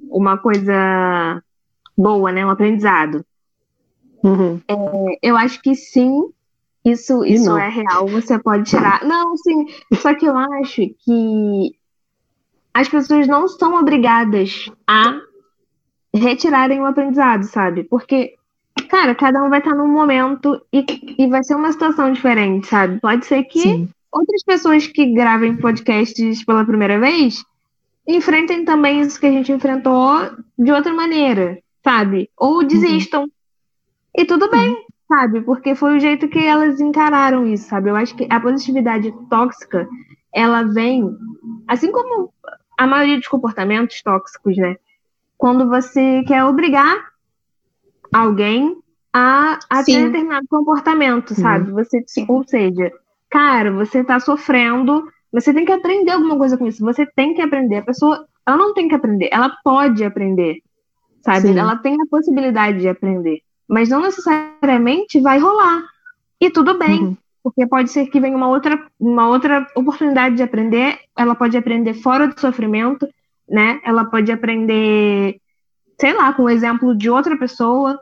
uma 0.08 0.38
coisa 0.38 1.42
boa, 1.96 2.32
né? 2.32 2.44
Um 2.44 2.50
aprendizado. 2.50 3.24
Uhum. 4.22 4.60
É, 4.66 5.18
eu 5.22 5.36
acho 5.36 5.60
que 5.60 5.74
sim, 5.74 6.30
isso, 6.84 7.24
isso 7.24 7.56
é 7.56 7.68
real, 7.68 8.06
você 8.06 8.38
pode 8.38 8.68
tirar. 8.68 9.04
Não, 9.04 9.36
sim, 9.36 9.66
só 9.94 10.14
que 10.14 10.26
eu 10.26 10.36
acho 10.36 10.82
que 11.04 11.76
as 12.72 12.88
pessoas 12.88 13.28
não 13.28 13.46
são 13.46 13.74
obrigadas 13.74 14.70
a 14.86 15.20
retirarem 16.14 16.80
o 16.80 16.86
aprendizado, 16.86 17.44
sabe? 17.44 17.84
Porque, 17.84 18.34
cara, 18.88 19.14
cada 19.14 19.42
um 19.42 19.50
vai 19.50 19.60
estar 19.60 19.74
num 19.74 19.88
momento 19.88 20.60
e, 20.72 20.84
e 21.18 21.26
vai 21.28 21.44
ser 21.44 21.54
uma 21.54 21.72
situação 21.72 22.12
diferente, 22.12 22.66
sabe? 22.66 23.00
Pode 23.00 23.26
ser 23.26 23.44
que 23.44 23.60
sim. 23.60 23.88
outras 24.10 24.42
pessoas 24.42 24.86
que 24.86 25.12
gravem 25.12 25.56
podcasts 25.56 26.44
pela 26.44 26.64
primeira 26.64 26.98
vez 26.98 27.44
enfrentem 28.06 28.64
também 28.64 29.00
isso 29.00 29.18
que 29.18 29.26
a 29.26 29.30
gente 29.30 29.50
enfrentou 29.52 30.30
de 30.58 30.70
outra 30.70 30.92
maneira 30.92 31.58
sabe? 31.84 32.30
Ou 32.36 32.60
uhum. 32.60 32.66
desistam. 32.66 33.22
Uhum. 33.24 33.30
E 34.16 34.24
tudo 34.24 34.50
bem, 34.50 34.70
uhum. 34.70 34.84
sabe? 35.06 35.40
Porque 35.42 35.74
foi 35.74 35.96
o 35.96 36.00
jeito 36.00 36.28
que 36.28 36.38
elas 36.38 36.80
encararam 36.80 37.46
isso, 37.46 37.68
sabe? 37.68 37.90
Eu 37.90 37.96
acho 37.96 38.16
que 38.16 38.26
a 38.30 38.40
positividade 38.40 39.12
tóxica, 39.28 39.86
ela 40.32 40.62
vem, 40.62 41.14
assim 41.68 41.92
como 41.92 42.32
a 42.78 42.86
maioria 42.86 43.18
dos 43.18 43.28
comportamentos 43.28 44.00
tóxicos, 44.02 44.56
né? 44.56 44.76
Quando 45.36 45.68
você 45.68 46.24
quer 46.26 46.44
obrigar 46.44 47.12
alguém 48.12 48.76
a, 49.12 49.58
a 49.68 49.84
ter 49.84 50.06
determinado 50.06 50.46
comportamento, 50.48 51.34
sabe? 51.34 51.70
Você, 51.72 52.02
Sim. 52.06 52.24
ou 52.28 52.46
seja, 52.46 52.90
cara, 53.28 53.72
você 53.72 54.02
tá 54.02 54.18
sofrendo, 54.18 55.08
você 55.32 55.52
tem 55.52 55.64
que 55.64 55.72
aprender 55.72 56.12
alguma 56.12 56.38
coisa 56.38 56.56
com 56.56 56.66
isso. 56.66 56.84
Você 56.84 57.04
tem 57.04 57.34
que 57.34 57.42
aprender. 57.42 57.78
A 57.78 57.82
pessoa, 57.82 58.26
ela 58.46 58.56
não 58.56 58.72
tem 58.72 58.88
que 58.88 58.94
aprender, 58.94 59.28
ela 59.32 59.50
pode 59.62 60.04
aprender 60.04 60.63
sabe? 61.24 61.48
Sim. 61.48 61.58
Ela 61.58 61.76
tem 61.76 61.94
a 61.94 62.06
possibilidade 62.10 62.80
de 62.80 62.88
aprender, 62.88 63.40
mas 63.68 63.88
não 63.88 64.02
necessariamente 64.02 65.20
vai 65.20 65.38
rolar. 65.38 65.82
E 66.40 66.50
tudo 66.50 66.78
bem, 66.78 67.02
uhum. 67.02 67.16
porque 67.42 67.66
pode 67.66 67.90
ser 67.90 68.06
que 68.06 68.20
venha 68.20 68.36
uma 68.36 68.48
outra, 68.48 68.78
uma 69.00 69.26
outra 69.28 69.66
oportunidade 69.74 70.36
de 70.36 70.42
aprender, 70.42 70.98
ela 71.16 71.34
pode 71.34 71.56
aprender 71.56 71.94
fora 71.94 72.28
do 72.28 72.38
sofrimento, 72.38 73.08
né? 73.48 73.80
Ela 73.84 74.04
pode 74.04 74.30
aprender, 74.30 75.40
sei 75.98 76.12
lá, 76.12 76.32
com 76.34 76.44
o 76.44 76.50
exemplo 76.50 76.94
de 76.94 77.08
outra 77.08 77.36
pessoa. 77.36 77.98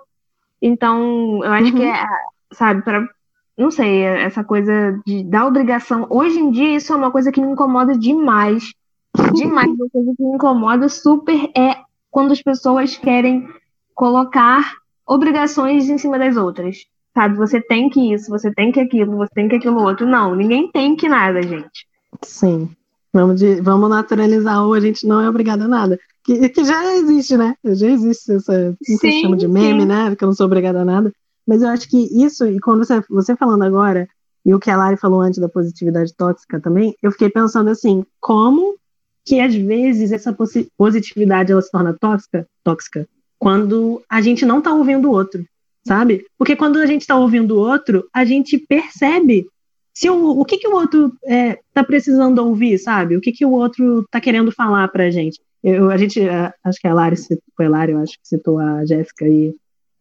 Então, 0.60 1.40
eu 1.44 1.52
acho 1.52 1.72
uhum. 1.72 1.76
que 1.76 1.84
é, 1.84 2.06
sabe, 2.52 2.82
para 2.82 3.08
não 3.56 3.70
sei, 3.70 4.02
essa 4.02 4.42
coisa 4.42 5.00
de, 5.06 5.22
da 5.24 5.46
obrigação. 5.46 6.06
Hoje 6.10 6.38
em 6.38 6.50
dia, 6.50 6.76
isso 6.76 6.92
é 6.92 6.96
uma 6.96 7.10
coisa 7.10 7.30
que 7.30 7.40
me 7.40 7.52
incomoda 7.52 7.96
demais. 7.96 8.72
Demais. 9.34 9.68
Uma 9.68 9.88
coisa 9.90 10.14
que 10.16 10.22
me 10.22 10.34
incomoda 10.34 10.88
super 10.88 11.50
é 11.54 11.76
quando 12.12 12.32
as 12.32 12.42
pessoas 12.42 12.96
querem 12.96 13.48
colocar 13.94 14.76
obrigações 15.04 15.88
em 15.88 15.96
cima 15.98 16.18
das 16.18 16.36
outras. 16.36 16.84
Sabe, 17.14 17.36
você 17.36 17.60
tem 17.60 17.90
que 17.90 18.12
isso, 18.12 18.30
você 18.30 18.52
tem 18.52 18.70
que 18.70 18.80
aquilo, 18.80 19.16
você 19.16 19.30
tem 19.34 19.48
que 19.48 19.56
aquilo 19.56 19.82
outro. 19.82 20.06
Não, 20.06 20.34
ninguém 20.34 20.70
tem 20.70 20.94
que 20.94 21.08
nada, 21.08 21.42
gente. 21.42 21.86
Sim. 22.22 22.70
Vamos, 23.12 23.40
de, 23.40 23.60
vamos 23.60 23.90
naturalizar 23.90 24.66
o 24.66 24.72
a 24.72 24.80
gente 24.80 25.06
não 25.06 25.20
é 25.20 25.28
obrigado 25.28 25.62
a 25.62 25.68
nada. 25.68 25.98
Que, 26.24 26.48
que 26.48 26.64
já 26.64 26.94
existe, 26.96 27.36
né? 27.36 27.54
Já 27.64 27.88
existe 27.88 28.32
essa. 28.32 28.74
Se 28.82 29.20
chama 29.20 29.36
de 29.36 29.48
meme, 29.48 29.80
sim. 29.80 29.86
né? 29.86 30.14
Que 30.14 30.24
eu 30.24 30.28
não 30.28 30.34
sou 30.34 30.46
obrigada 30.46 30.80
a 30.80 30.84
nada. 30.84 31.12
Mas 31.46 31.62
eu 31.62 31.68
acho 31.68 31.88
que 31.88 31.98
isso, 32.24 32.46
e 32.46 32.60
quando 32.60 32.84
você, 32.84 33.02
você 33.10 33.36
falando 33.36 33.64
agora, 33.64 34.08
e 34.44 34.54
o 34.54 34.60
que 34.60 34.70
a 34.70 34.76
Lari 34.76 34.96
falou 34.96 35.20
antes 35.20 35.40
da 35.40 35.48
positividade 35.48 36.14
tóxica 36.14 36.60
também, 36.60 36.94
eu 37.02 37.10
fiquei 37.10 37.28
pensando 37.28 37.68
assim, 37.68 38.04
como 38.20 38.76
que 39.24 39.40
às 39.40 39.54
vezes 39.54 40.12
essa 40.12 40.36
positividade 40.76 41.52
ela 41.52 41.62
se 41.62 41.70
torna 41.70 41.96
tóxica, 41.98 42.46
tóxica 42.64 43.08
quando 43.38 44.00
a 44.08 44.20
gente 44.20 44.44
não 44.46 44.58
está 44.58 44.72
ouvindo 44.72 45.08
o 45.08 45.12
outro, 45.12 45.44
sabe? 45.84 46.24
Porque 46.38 46.54
quando 46.54 46.78
a 46.78 46.86
gente 46.86 47.00
está 47.00 47.16
ouvindo 47.16 47.56
o 47.56 47.60
outro, 47.60 48.08
a 48.14 48.24
gente 48.24 48.56
percebe 48.56 49.46
se 49.92 50.08
o, 50.08 50.40
o 50.40 50.44
que, 50.44 50.58
que 50.58 50.68
o 50.68 50.74
outro 50.74 51.06
está 51.06 51.34
é, 51.34 51.58
tá 51.74 51.84
precisando 51.84 52.38
ouvir, 52.38 52.78
sabe? 52.78 53.16
O 53.16 53.20
que, 53.20 53.32
que 53.32 53.44
o 53.44 53.50
outro 53.50 54.02
está 54.02 54.20
querendo 54.20 54.52
falar 54.52 54.86
para 54.88 55.04
a 55.04 55.10
gente. 55.10 55.40
Eu, 55.62 55.90
a 55.90 55.96
gente, 55.96 56.20
acho 56.64 56.80
que 56.80 56.86
a 56.86 56.94
Lari, 56.94 57.16
foi 57.56 57.66
a 57.66 57.68
Lari, 57.68 57.92
eu 57.92 57.98
acho 57.98 58.12
que 58.12 58.28
citou 58.28 58.58
a 58.58 58.84
Jéssica 58.84 59.24
aí 59.24 59.54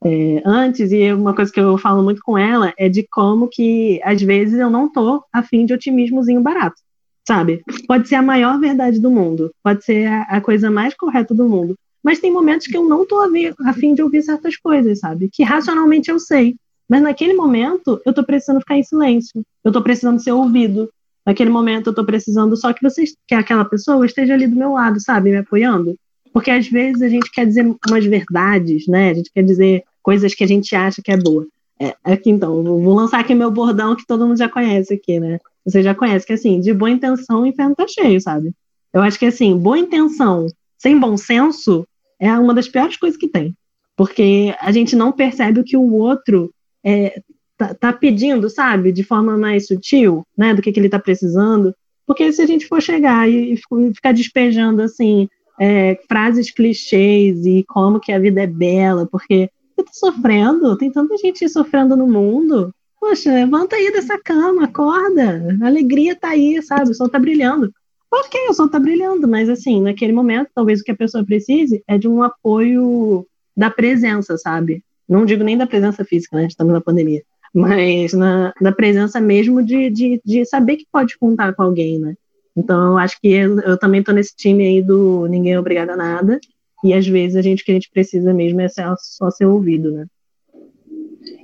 é, 0.03 0.41
antes, 0.45 0.91
e 0.91 1.11
uma 1.11 1.35
coisa 1.35 1.51
que 1.51 1.59
eu 1.59 1.77
falo 1.77 2.01
muito 2.01 2.21
com 2.23 2.37
ela 2.37 2.73
é 2.77 2.89
de 2.89 3.05
como 3.11 3.47
que, 3.47 3.99
às 4.03 4.21
vezes, 4.21 4.59
eu 4.59 4.69
não 4.69 4.91
tô 4.91 5.23
afim 5.31 5.65
de 5.65 5.73
otimismozinho 5.73 6.41
barato 6.41 6.81
sabe? 7.27 7.61
Pode 7.87 8.07
ser 8.07 8.15
a 8.15 8.21
maior 8.21 8.59
verdade 8.59 8.99
do 8.99 9.11
mundo, 9.11 9.51
pode 9.63 9.83
ser 9.83 10.07
a, 10.07 10.23
a 10.23 10.41
coisa 10.41 10.69
mais 10.69 10.93
correta 10.93 11.33
do 11.33 11.47
mundo, 11.47 11.75
mas 12.03 12.19
tem 12.19 12.31
momentos 12.31 12.67
que 12.67 12.75
eu 12.75 12.87
não 12.87 13.05
tô 13.05 13.19
a, 13.19 13.27
ver, 13.27 13.53
a 13.65 13.73
fim 13.73 13.93
de 13.93 14.01
ouvir 14.01 14.23
certas 14.23 14.57
coisas, 14.57 14.99
sabe? 14.99 15.29
Que 15.31 15.43
racionalmente 15.43 16.09
eu 16.09 16.19
sei, 16.19 16.55
mas 16.89 17.01
naquele 17.01 17.33
momento 17.33 18.01
eu 18.05 18.13
tô 18.13 18.23
precisando 18.23 18.59
ficar 18.59 18.77
em 18.77 18.83
silêncio, 18.83 19.43
eu 19.63 19.71
tô 19.71 19.81
precisando 19.81 20.21
ser 20.21 20.31
ouvido. 20.31 20.89
Naquele 21.25 21.51
momento 21.51 21.91
eu 21.91 21.93
tô 21.93 22.03
precisando 22.03 22.57
só 22.57 22.73
que 22.73 22.81
você, 22.81 23.03
que 23.27 23.35
aquela 23.35 23.63
pessoa 23.63 24.05
esteja 24.05 24.33
ali 24.33 24.47
do 24.47 24.55
meu 24.55 24.73
lado, 24.73 24.99
sabe, 24.99 25.29
me 25.29 25.37
apoiando. 25.37 25.95
Porque 26.33 26.49
às 26.49 26.67
vezes 26.67 27.01
a 27.01 27.09
gente 27.09 27.31
quer 27.31 27.45
dizer 27.45 27.63
umas 27.87 28.05
verdades, 28.05 28.87
né? 28.87 29.11
A 29.11 29.13
gente 29.13 29.31
quer 29.31 29.43
dizer 29.43 29.83
coisas 30.01 30.33
que 30.33 30.43
a 30.43 30.47
gente 30.47 30.75
acha 30.75 31.01
que 31.01 31.11
é 31.11 31.17
boa. 31.17 31.47
É, 31.79 31.95
aqui 32.03 32.29
então, 32.29 32.63
vou 32.63 32.93
lançar 32.93 33.19
aqui 33.19 33.33
meu 33.33 33.51
bordão 33.51 33.95
que 33.95 34.05
todo 34.05 34.27
mundo 34.27 34.37
já 34.37 34.49
conhece 34.49 34.93
aqui, 34.93 35.19
né? 35.19 35.39
Você 35.65 35.83
já 35.83 35.93
conhece, 35.93 36.25
que 36.25 36.33
assim, 36.33 36.59
de 36.59 36.73
boa 36.73 36.89
intenção 36.89 37.41
o 37.41 37.45
inferno 37.45 37.75
tá 37.75 37.85
cheio, 37.87 38.19
sabe? 38.19 38.53
Eu 38.93 39.01
acho 39.01 39.17
que 39.17 39.25
assim, 39.25 39.57
boa 39.57 39.77
intenção 39.77 40.47
sem 40.77 40.99
bom 40.99 41.15
senso 41.15 41.87
é 42.19 42.31
uma 42.33 42.53
das 42.53 42.67
piores 42.67 42.97
coisas 42.97 43.17
que 43.17 43.27
tem. 43.27 43.55
Porque 43.95 44.55
a 44.59 44.71
gente 44.71 44.95
não 44.95 45.11
percebe 45.11 45.59
o 45.59 45.63
que 45.63 45.77
o 45.77 45.93
outro 45.93 46.51
é, 46.83 47.21
tá, 47.57 47.73
tá, 47.73 47.93
pedindo, 47.93 48.49
sabe? 48.49 48.91
De 48.91 49.03
forma 49.03 49.37
mais 49.37 49.67
sutil, 49.67 50.25
né? 50.37 50.53
Do 50.53 50.61
que, 50.61 50.71
que 50.71 50.79
ele 50.79 50.89
tá 50.89 50.99
precisando. 50.99 51.75
Porque 52.05 52.31
se 52.33 52.41
a 52.41 52.47
gente 52.47 52.67
for 52.67 52.81
chegar 52.81 53.29
e, 53.29 53.55
ficar 53.93 54.11
despejando, 54.11 54.81
assim, 54.81 55.29
é, 55.59 55.99
frases 56.07 56.49
clichês 56.51 57.45
e 57.45 57.63
como 57.67 57.99
que 57.99 58.11
a 58.11 58.19
vida 58.19 58.41
é 58.41 58.47
bela, 58.47 59.07
porque 59.11 59.49
você 59.75 59.83
tá 59.83 59.91
sofrendo, 59.93 60.75
tem 60.77 60.91
tanta 60.91 61.15
gente 61.17 61.47
sofrendo 61.47 61.95
no 61.95 62.07
mundo. 62.07 62.73
Poxa, 63.01 63.33
levanta 63.33 63.75
aí 63.75 63.91
dessa 63.91 64.15
cama, 64.21 64.65
acorda. 64.65 65.43
A 65.59 65.65
alegria 65.65 66.15
tá 66.15 66.29
aí, 66.29 66.61
sabe? 66.61 66.91
O 66.91 66.93
sol 66.93 67.09
tá 67.09 67.17
brilhando. 67.17 67.73
Ok, 68.13 68.39
o 68.47 68.53
sol 68.53 68.69
tá 68.69 68.79
brilhando, 68.79 69.27
mas 69.27 69.49
assim, 69.49 69.81
naquele 69.81 70.13
momento, 70.13 70.51
talvez 70.53 70.79
o 70.79 70.83
que 70.83 70.91
a 70.91 70.95
pessoa 70.95 71.25
precise 71.25 71.83
é 71.87 71.97
de 71.97 72.07
um 72.07 72.21
apoio 72.21 73.25
da 73.57 73.71
presença, 73.71 74.37
sabe? 74.37 74.83
Não 75.09 75.25
digo 75.25 75.43
nem 75.43 75.57
da 75.57 75.65
presença 75.65 76.05
física, 76.05 76.37
né? 76.37 76.45
Estamos 76.45 76.73
na 76.73 76.79
pandemia. 76.79 77.23
Mas 77.51 78.13
na, 78.13 78.53
na 78.61 78.71
presença 78.71 79.19
mesmo 79.19 79.63
de, 79.63 79.89
de, 79.89 80.21
de 80.23 80.45
saber 80.45 80.77
que 80.77 80.85
pode 80.91 81.17
contar 81.17 81.53
com 81.55 81.63
alguém, 81.63 81.97
né? 81.99 82.13
Então, 82.55 82.91
eu 82.91 82.97
acho 82.99 83.19
que 83.19 83.29
eu, 83.29 83.59
eu 83.61 83.79
também 83.79 84.03
tô 84.03 84.11
nesse 84.11 84.35
time 84.35 84.63
aí 84.63 84.81
do 84.81 85.25
ninguém 85.27 85.53
é 85.53 85.59
obrigado 85.59 85.89
a 85.89 85.97
nada. 85.97 86.39
E 86.83 86.93
às 86.93 87.07
vezes 87.07 87.35
a 87.35 87.41
gente 87.41 87.65
que 87.65 87.71
a 87.71 87.73
gente 87.73 87.89
precisa 87.89 88.31
mesmo 88.31 88.61
é 88.61 88.67
só 88.69 89.31
ser 89.31 89.45
ouvido, 89.45 89.91
né? 89.91 90.05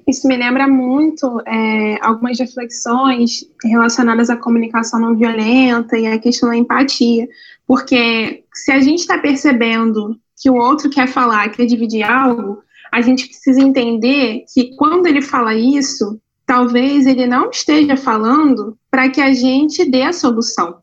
Isso 0.07 0.25
me 0.25 0.37
lembra 0.37 0.67
muito 0.67 1.41
é, 1.45 1.97
algumas 2.01 2.39
reflexões 2.39 3.43
relacionadas 3.61 4.29
à 4.29 4.37
comunicação 4.37 5.01
não 5.01 5.17
violenta 5.17 5.97
e 5.97 6.07
à 6.07 6.17
questão 6.17 6.49
da 6.49 6.55
empatia. 6.55 7.27
Porque 7.67 8.45
se 8.53 8.71
a 8.71 8.79
gente 8.79 8.99
está 8.99 9.17
percebendo 9.17 10.17
que 10.41 10.49
o 10.49 10.55
outro 10.55 10.89
quer 10.89 11.07
falar, 11.07 11.49
quer 11.49 11.65
dividir 11.65 12.03
algo, 12.03 12.63
a 12.89 13.01
gente 13.01 13.27
precisa 13.27 13.61
entender 13.61 14.45
que 14.53 14.75
quando 14.77 15.07
ele 15.07 15.21
fala 15.21 15.53
isso, 15.53 16.19
talvez 16.45 17.05
ele 17.05 17.27
não 17.27 17.49
esteja 17.49 17.97
falando 17.97 18.77
para 18.89 19.09
que 19.09 19.19
a 19.19 19.33
gente 19.33 19.83
dê 19.83 20.03
a 20.03 20.13
solução. 20.13 20.77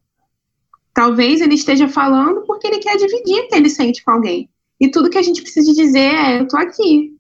Talvez 0.92 1.40
ele 1.40 1.54
esteja 1.54 1.88
falando 1.88 2.42
porque 2.42 2.66
ele 2.66 2.78
quer 2.78 2.98
dividir 2.98 3.40
o 3.40 3.48
que 3.48 3.54
ele 3.56 3.70
sente 3.70 4.04
com 4.04 4.10
alguém. 4.10 4.50
E 4.78 4.90
tudo 4.90 5.08
que 5.08 5.18
a 5.18 5.22
gente 5.22 5.40
precisa 5.40 5.72
dizer 5.72 6.14
é: 6.14 6.40
eu 6.40 6.46
tô 6.46 6.58
aqui. 6.58 7.13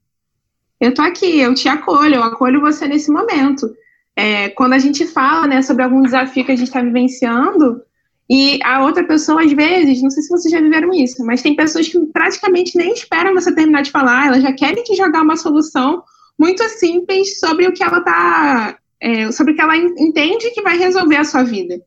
Eu 0.84 0.94
tô 0.94 1.02
aqui, 1.02 1.40
eu 1.40 1.54
te 1.54 1.68
acolho, 1.68 2.16
eu 2.16 2.22
acolho 2.22 2.60
você 2.60 2.86
nesse 2.86 3.10
momento. 3.10 3.74
É, 4.16 4.50
quando 4.50 4.74
a 4.74 4.78
gente 4.78 5.06
fala 5.06 5.46
né, 5.46 5.62
sobre 5.62 5.82
algum 5.82 6.02
desafio 6.02 6.44
que 6.44 6.52
a 6.52 6.56
gente 6.56 6.68
está 6.68 6.82
vivenciando, 6.82 7.80
e 8.28 8.58
a 8.62 8.84
outra 8.84 9.04
pessoa, 9.04 9.42
às 9.42 9.52
vezes, 9.52 10.02
não 10.02 10.10
sei 10.10 10.22
se 10.22 10.28
vocês 10.28 10.52
já 10.52 10.60
viveram 10.60 10.92
isso, 10.92 11.24
mas 11.24 11.42
tem 11.42 11.56
pessoas 11.56 11.88
que 11.88 11.98
praticamente 12.06 12.76
nem 12.76 12.92
esperam 12.92 13.34
você 13.34 13.54
terminar 13.54 13.82
de 13.82 13.90
falar, 13.90 14.26
elas 14.26 14.42
já 14.42 14.52
querem 14.52 14.82
te 14.82 14.94
jogar 14.94 15.22
uma 15.22 15.36
solução 15.36 16.02
muito 16.38 16.62
simples 16.68 17.38
sobre 17.38 17.66
o 17.66 17.72
que 17.72 17.82
ela 17.82 18.00
tá. 18.00 18.78
É, 19.00 19.30
sobre 19.32 19.52
o 19.52 19.56
que 19.56 19.60
ela 19.60 19.76
entende 19.76 20.50
que 20.52 20.62
vai 20.62 20.78
resolver 20.78 21.16
a 21.16 21.24
sua 21.24 21.42
vida. 21.42 21.78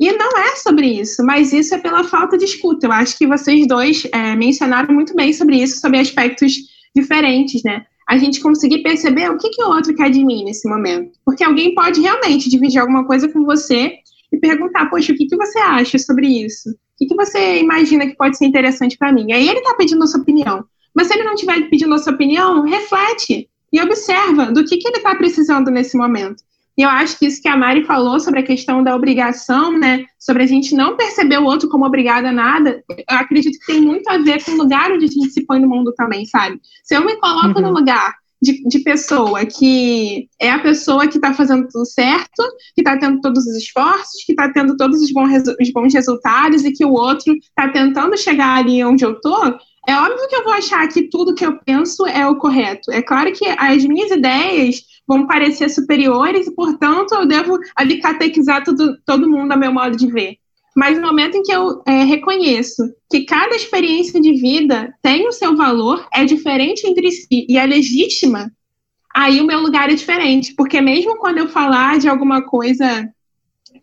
E 0.00 0.10
não 0.12 0.36
é 0.38 0.56
sobre 0.56 0.86
isso, 1.00 1.24
mas 1.24 1.52
isso 1.52 1.74
é 1.74 1.78
pela 1.78 2.02
falta 2.02 2.36
de 2.36 2.44
escuta. 2.44 2.86
Eu 2.86 2.92
acho 2.92 3.16
que 3.16 3.26
vocês 3.26 3.66
dois 3.68 4.04
é, 4.12 4.34
mencionaram 4.34 4.92
muito 4.92 5.14
bem 5.14 5.32
sobre 5.32 5.62
isso, 5.62 5.80
sobre 5.80 5.98
aspectos 5.98 6.54
diferentes, 6.94 7.62
né? 7.62 7.84
A 8.08 8.16
gente 8.18 8.40
conseguir 8.40 8.82
perceber 8.82 9.30
o 9.30 9.38
que, 9.38 9.50
que 9.50 9.62
o 9.62 9.68
outro 9.68 9.94
quer 9.94 10.10
de 10.10 10.24
mim 10.24 10.44
nesse 10.44 10.68
momento. 10.68 11.18
Porque 11.24 11.42
alguém 11.42 11.74
pode 11.74 12.00
realmente 12.00 12.48
dividir 12.48 12.80
alguma 12.80 13.04
coisa 13.04 13.28
com 13.28 13.44
você 13.44 13.94
e 14.32 14.38
perguntar, 14.38 14.88
poxa, 14.88 15.12
o 15.12 15.16
que, 15.16 15.26
que 15.26 15.36
você 15.36 15.58
acha 15.58 15.98
sobre 15.98 16.26
isso? 16.26 16.70
O 16.70 16.74
que, 16.98 17.06
que 17.06 17.14
você 17.16 17.58
imagina 17.58 18.06
que 18.06 18.16
pode 18.16 18.36
ser 18.36 18.46
interessante 18.46 18.96
para 18.96 19.12
mim? 19.12 19.32
Aí 19.32 19.48
ele 19.48 19.58
está 19.58 19.74
pedindo 19.74 20.02
a 20.04 20.06
sua 20.06 20.20
opinião. 20.20 20.64
Mas 20.94 21.08
se 21.08 21.14
ele 21.14 21.24
não 21.24 21.34
estiver 21.34 21.68
pedindo 21.68 21.94
a 21.94 21.98
sua 21.98 22.14
opinião, 22.14 22.62
reflete 22.62 23.48
e 23.72 23.80
observa 23.80 24.52
do 24.52 24.64
que, 24.64 24.78
que 24.78 24.88
ele 24.88 24.98
está 24.98 25.14
precisando 25.14 25.70
nesse 25.70 25.96
momento. 25.96 26.42
E 26.76 26.82
eu 26.82 26.88
acho 26.90 27.18
que 27.18 27.26
isso 27.26 27.40
que 27.40 27.48
a 27.48 27.56
Mari 27.56 27.84
falou 27.84 28.20
sobre 28.20 28.40
a 28.40 28.42
questão 28.42 28.84
da 28.84 28.94
obrigação, 28.94 29.78
né? 29.78 30.04
Sobre 30.18 30.42
a 30.42 30.46
gente 30.46 30.74
não 30.74 30.96
perceber 30.96 31.38
o 31.38 31.44
outro 31.44 31.68
como 31.68 31.86
obrigado 31.86 32.26
a 32.26 32.32
nada, 32.32 32.84
eu 32.88 33.16
acredito 33.16 33.58
que 33.58 33.72
tem 33.72 33.80
muito 33.80 34.06
a 34.08 34.18
ver 34.18 34.44
com 34.44 34.52
o 34.52 34.58
lugar 34.58 34.92
onde 34.92 35.06
a 35.06 35.08
gente 35.08 35.30
se 35.30 35.46
põe 35.46 35.58
no 35.58 35.68
mundo 35.68 35.94
também, 35.96 36.26
sabe? 36.26 36.60
Se 36.84 36.94
eu 36.94 37.04
me 37.04 37.16
coloco 37.16 37.58
uhum. 37.58 37.66
no 37.66 37.72
lugar 37.72 38.14
de, 38.42 38.62
de, 38.68 38.80
pessoa 38.80 39.46
que 39.46 40.28
é 40.38 40.50
a 40.50 40.58
pessoa 40.58 41.08
que 41.08 41.16
está 41.16 41.32
fazendo 41.32 41.66
tudo 41.68 41.86
certo, 41.86 42.42
que 42.74 42.82
está 42.82 42.98
tendo 42.98 43.20
todos 43.22 43.46
os 43.46 43.56
esforços, 43.56 44.24
que 44.26 44.32
está 44.32 44.52
tendo 44.52 44.76
todos 44.76 45.00
os 45.00 45.10
bons, 45.10 45.30
os 45.58 45.72
bons 45.72 45.94
resultados 45.94 46.62
e 46.64 46.72
que 46.72 46.84
o 46.84 46.92
outro 46.92 47.34
está 47.34 47.68
tentando 47.68 48.16
chegar 48.18 48.58
ali 48.58 48.84
onde 48.84 49.04
eu 49.04 49.18
tô, 49.20 49.42
é 49.88 49.94
óbvio 49.94 50.28
que 50.28 50.36
eu 50.36 50.44
vou 50.44 50.52
achar 50.52 50.86
que 50.88 51.04
tudo 51.08 51.34
que 51.34 51.46
eu 51.46 51.58
penso 51.64 52.04
é 52.06 52.26
o 52.26 52.36
correto. 52.36 52.90
É 52.90 53.00
claro 53.00 53.32
que 53.32 53.46
as 53.46 53.84
minhas 53.84 54.10
ideias 54.10 54.82
vão 55.06 55.26
parecer 55.26 55.68
superiores 55.68 56.46
e, 56.46 56.54
portanto, 56.54 57.14
eu 57.14 57.26
devo 57.26 57.58
ali 57.74 58.00
catequizar 58.00 58.64
tudo, 58.64 58.96
todo 59.04 59.30
mundo 59.30 59.52
a 59.52 59.56
meu 59.56 59.72
modo 59.72 59.96
de 59.96 60.10
ver. 60.10 60.36
Mas 60.76 60.98
no 60.98 61.06
momento 61.06 61.36
em 61.36 61.42
que 61.42 61.52
eu 61.52 61.82
é, 61.86 62.04
reconheço 62.04 62.82
que 63.10 63.24
cada 63.24 63.56
experiência 63.56 64.20
de 64.20 64.34
vida 64.34 64.92
tem 65.00 65.26
o 65.26 65.32
seu 65.32 65.56
valor, 65.56 66.06
é 66.12 66.24
diferente 66.24 66.86
entre 66.86 67.10
si 67.10 67.46
e 67.48 67.56
é 67.56 67.64
legítima, 67.64 68.52
aí 69.14 69.40
o 69.40 69.46
meu 69.46 69.60
lugar 69.60 69.88
é 69.88 69.94
diferente. 69.94 70.54
Porque 70.54 70.80
mesmo 70.80 71.16
quando 71.16 71.38
eu 71.38 71.48
falar 71.48 71.98
de 71.98 72.08
alguma 72.08 72.42
coisa 72.42 73.08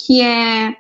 que 0.06 0.22
é 0.22 0.76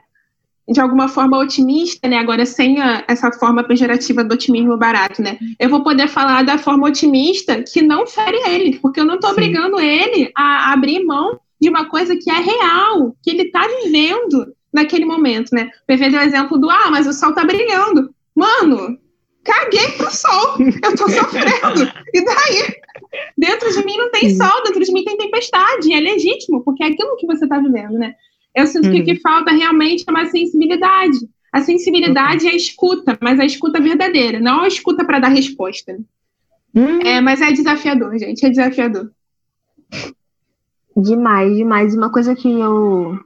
de 0.67 0.79
alguma 0.79 1.07
forma 1.07 1.37
otimista, 1.37 2.07
né? 2.07 2.17
Agora 2.17 2.45
sem 2.45 2.79
a, 2.81 3.03
essa 3.07 3.31
forma 3.31 3.63
pejorativa 3.63 4.23
do 4.23 4.33
otimismo 4.33 4.77
barato, 4.77 5.21
né? 5.21 5.37
Eu 5.59 5.69
vou 5.69 5.83
poder 5.83 6.07
falar 6.07 6.43
da 6.43 6.57
forma 6.57 6.87
otimista 6.87 7.63
que 7.63 7.81
não 7.81 8.07
fere 8.07 8.37
ele, 8.47 8.79
porque 8.79 8.99
eu 8.99 9.05
não 9.05 9.15
estou 9.15 9.31
obrigando 9.31 9.79
ele 9.79 10.31
a 10.35 10.71
abrir 10.71 11.03
mão 11.03 11.39
de 11.61 11.69
uma 11.69 11.85
coisa 11.85 12.15
que 12.15 12.29
é 12.29 12.39
real, 12.39 13.15
que 13.21 13.29
ele 13.29 13.43
está 13.43 13.65
vivendo 13.83 14.53
naquele 14.73 15.05
momento, 15.05 15.53
né? 15.53 15.69
O 15.83 15.85
PV 15.85 16.09
deu 16.09 16.19
o 16.19 16.23
exemplo 16.23 16.57
do 16.57 16.69
ah, 16.69 16.89
mas 16.89 17.07
o 17.07 17.13
sol 17.13 17.29
está 17.29 17.43
brilhando. 17.43 18.09
Mano, 18.35 18.97
caguei 19.43 19.91
pro 19.97 20.11
sol. 20.11 20.57
Eu 20.59 20.95
tô 20.95 21.07
sofrendo. 21.09 21.91
E 22.13 22.25
daí? 22.25 22.75
Dentro 23.37 23.71
de 23.71 23.85
mim 23.85 23.97
não 23.97 24.09
tem 24.11 24.35
sol, 24.35 24.63
dentro 24.63 24.83
de 24.83 24.91
mim 24.91 25.03
tem 25.03 25.17
tempestade. 25.17 25.89
E 25.89 25.93
é 25.93 25.99
legítimo, 25.99 26.63
porque 26.63 26.83
é 26.83 26.87
aquilo 26.87 27.15
que 27.17 27.27
você 27.27 27.45
está 27.45 27.59
vivendo, 27.59 27.93
né? 27.93 28.15
Eu 28.55 28.67
sinto 28.67 28.85
uhum. 28.85 28.91
que 28.91 29.01
o 29.01 29.05
que 29.05 29.11
uhum. 29.13 29.19
falta 29.21 29.51
realmente 29.51 30.03
é 30.07 30.11
uma 30.11 30.25
sensibilidade. 30.25 31.17
A 31.51 31.61
sensibilidade 31.61 32.45
uhum. 32.45 32.51
é 32.51 32.53
a 32.53 32.57
escuta, 32.57 33.17
mas 33.21 33.39
a 33.39 33.45
escuta 33.45 33.79
verdadeira, 33.79 34.39
não 34.39 34.61
a 34.61 34.67
escuta 34.67 35.05
para 35.05 35.19
dar 35.19 35.29
resposta. 35.29 35.97
Uhum. 36.73 37.01
É, 37.01 37.21
mas 37.21 37.41
é 37.41 37.51
desafiador, 37.51 38.17
gente, 38.17 38.45
é 38.45 38.49
desafiador. 38.49 39.11
Demais, 40.95 41.55
demais. 41.55 41.95
Uma 41.95 42.11
coisa 42.11 42.35
que 42.35 42.47
eu 42.47 43.19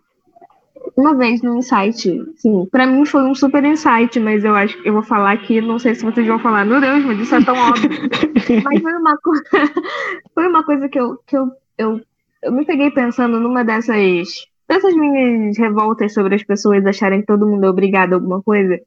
uma 0.96 1.16
vez 1.16 1.42
no 1.42 1.58
insight, 1.58 2.26
sim, 2.38 2.66
para 2.72 2.88
mim 2.88 3.06
foi 3.06 3.24
um 3.24 3.36
super 3.36 3.64
insight, 3.64 4.20
mas 4.20 4.44
eu 4.44 4.56
acho 4.56 4.82
que 4.82 4.90
eu 4.90 4.94
vou 4.94 5.04
falar 5.04 5.34
aqui, 5.34 5.62
não 5.62 5.78
sei 5.78 5.94
se 5.94 6.04
vocês 6.04 6.26
vão 6.26 6.40
falar, 6.40 6.66
meu 6.66 6.82
Deus, 6.82 7.04
mas 7.06 7.20
isso 7.20 7.36
é 7.36 7.44
tão 7.44 7.56
óbvio. 7.56 7.90
mas 8.64 8.82
foi 8.82 8.94
uma, 8.94 9.18
co... 9.18 9.32
foi 10.34 10.48
uma 10.48 10.64
coisa 10.64 10.90
que 10.90 11.00
eu, 11.00 11.18
que 11.28 11.38
eu, 11.38 11.52
eu, 11.78 12.02
eu 12.42 12.52
me 12.52 12.66
peguei 12.66 12.90
pensando 12.90 13.40
numa 13.40 13.64
dessas 13.64 14.38
dessas 14.78 14.96
minhas 14.96 15.58
revoltas 15.58 16.14
sobre 16.14 16.36
as 16.36 16.44
pessoas 16.44 16.86
acharem 16.86 17.22
que 17.22 17.28
todo 17.28 17.48
mundo 17.48 17.66
é 17.66 17.70
obrigado 17.70 18.14
a 18.14 18.16
alguma 18.16 18.42
coisa, 18.42 18.80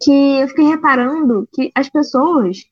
que 0.00 0.40
eu 0.40 0.48
fiquei 0.48 0.64
reparando 0.64 1.48
que 1.52 1.70
as 1.74 1.88
pessoas, 1.88 2.64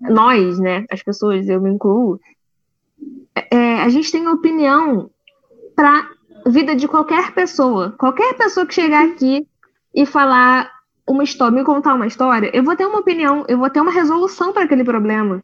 nós, 0.00 0.58
né, 0.58 0.84
as 0.90 1.02
pessoas, 1.02 1.48
eu 1.48 1.60
me 1.60 1.70
incluo, 1.70 2.20
é, 3.50 3.80
a 3.80 3.88
gente 3.88 4.10
tem 4.10 4.26
opinião 4.28 5.10
para 5.74 6.08
vida 6.46 6.74
de 6.74 6.86
qualquer 6.88 7.32
pessoa. 7.32 7.92
Qualquer 7.92 8.34
pessoa 8.34 8.66
que 8.66 8.74
chegar 8.74 9.06
aqui 9.06 9.46
e 9.94 10.04
falar 10.04 10.70
uma 11.08 11.24
história, 11.24 11.56
me 11.56 11.64
contar 11.64 11.94
uma 11.94 12.06
história, 12.06 12.50
eu 12.54 12.62
vou 12.62 12.76
ter 12.76 12.86
uma 12.86 12.98
opinião, 12.98 13.44
eu 13.48 13.58
vou 13.58 13.70
ter 13.70 13.80
uma 13.80 13.90
resolução 13.90 14.52
para 14.52 14.64
aquele 14.64 14.84
problema. 14.84 15.42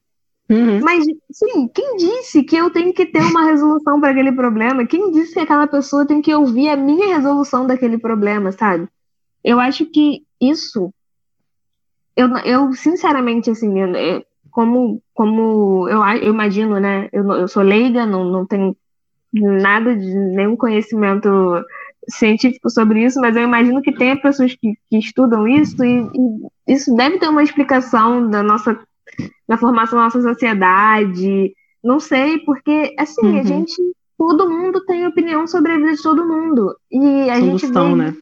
Uhum. 0.50 0.80
Mas, 0.82 1.04
sim, 1.30 1.68
quem 1.68 1.96
disse 1.96 2.42
que 2.42 2.56
eu 2.56 2.70
tenho 2.70 2.92
que 2.94 3.04
ter 3.04 3.20
uma 3.20 3.44
resolução 3.44 4.00
para 4.00 4.10
aquele 4.10 4.32
problema? 4.32 4.86
Quem 4.86 5.10
disse 5.12 5.34
que 5.34 5.40
aquela 5.40 5.66
pessoa 5.66 6.06
tem 6.06 6.22
que 6.22 6.34
ouvir 6.34 6.70
a 6.70 6.76
minha 6.76 7.14
resolução 7.16 7.66
daquele 7.66 7.98
problema, 7.98 8.50
sabe? 8.50 8.88
Eu 9.44 9.60
acho 9.60 9.84
que 9.86 10.22
isso. 10.40 10.92
Eu, 12.16 12.34
eu 12.38 12.72
sinceramente, 12.72 13.50
assim, 13.50 13.78
eu, 13.78 14.24
como, 14.50 15.02
como 15.12 15.86
eu, 15.88 16.02
eu 16.16 16.32
imagino, 16.32 16.80
né? 16.80 17.08
Eu, 17.12 17.30
eu 17.32 17.48
sou 17.48 17.62
leiga, 17.62 18.06
não, 18.06 18.24
não 18.24 18.46
tenho 18.46 18.74
nada 19.32 19.94
de 19.94 20.14
nenhum 20.14 20.56
conhecimento 20.56 21.28
científico 22.08 22.70
sobre 22.70 23.04
isso, 23.04 23.20
mas 23.20 23.36
eu 23.36 23.42
imagino 23.42 23.82
que 23.82 23.92
tenha 23.92 24.20
pessoas 24.20 24.54
que, 24.54 24.72
que 24.88 24.98
estudam 24.98 25.46
isso 25.46 25.84
e, 25.84 26.00
e, 26.00 26.74
isso 26.74 26.94
deve 26.94 27.18
ter 27.18 27.28
uma 27.28 27.42
explicação 27.42 28.28
da 28.30 28.42
nossa 28.42 28.78
na 29.48 29.58
formação 29.58 29.98
da 29.98 30.04
nossa 30.04 30.20
sociedade. 30.20 31.54
Não 31.82 32.00
sei, 32.00 32.38
porque, 32.40 32.94
assim, 32.98 33.26
uhum. 33.26 33.40
a 33.40 33.42
gente. 33.42 33.74
Todo 34.16 34.50
mundo 34.50 34.84
tem 34.84 35.06
opinião 35.06 35.46
sobre 35.46 35.70
a 35.70 35.76
vida 35.76 35.94
de 35.94 36.02
todo 36.02 36.26
mundo. 36.26 36.76
E 36.90 37.30
a 37.30 37.36
Solução, 37.36 37.46
gente 37.46 37.66
vê 37.70 37.94
né? 37.94 38.14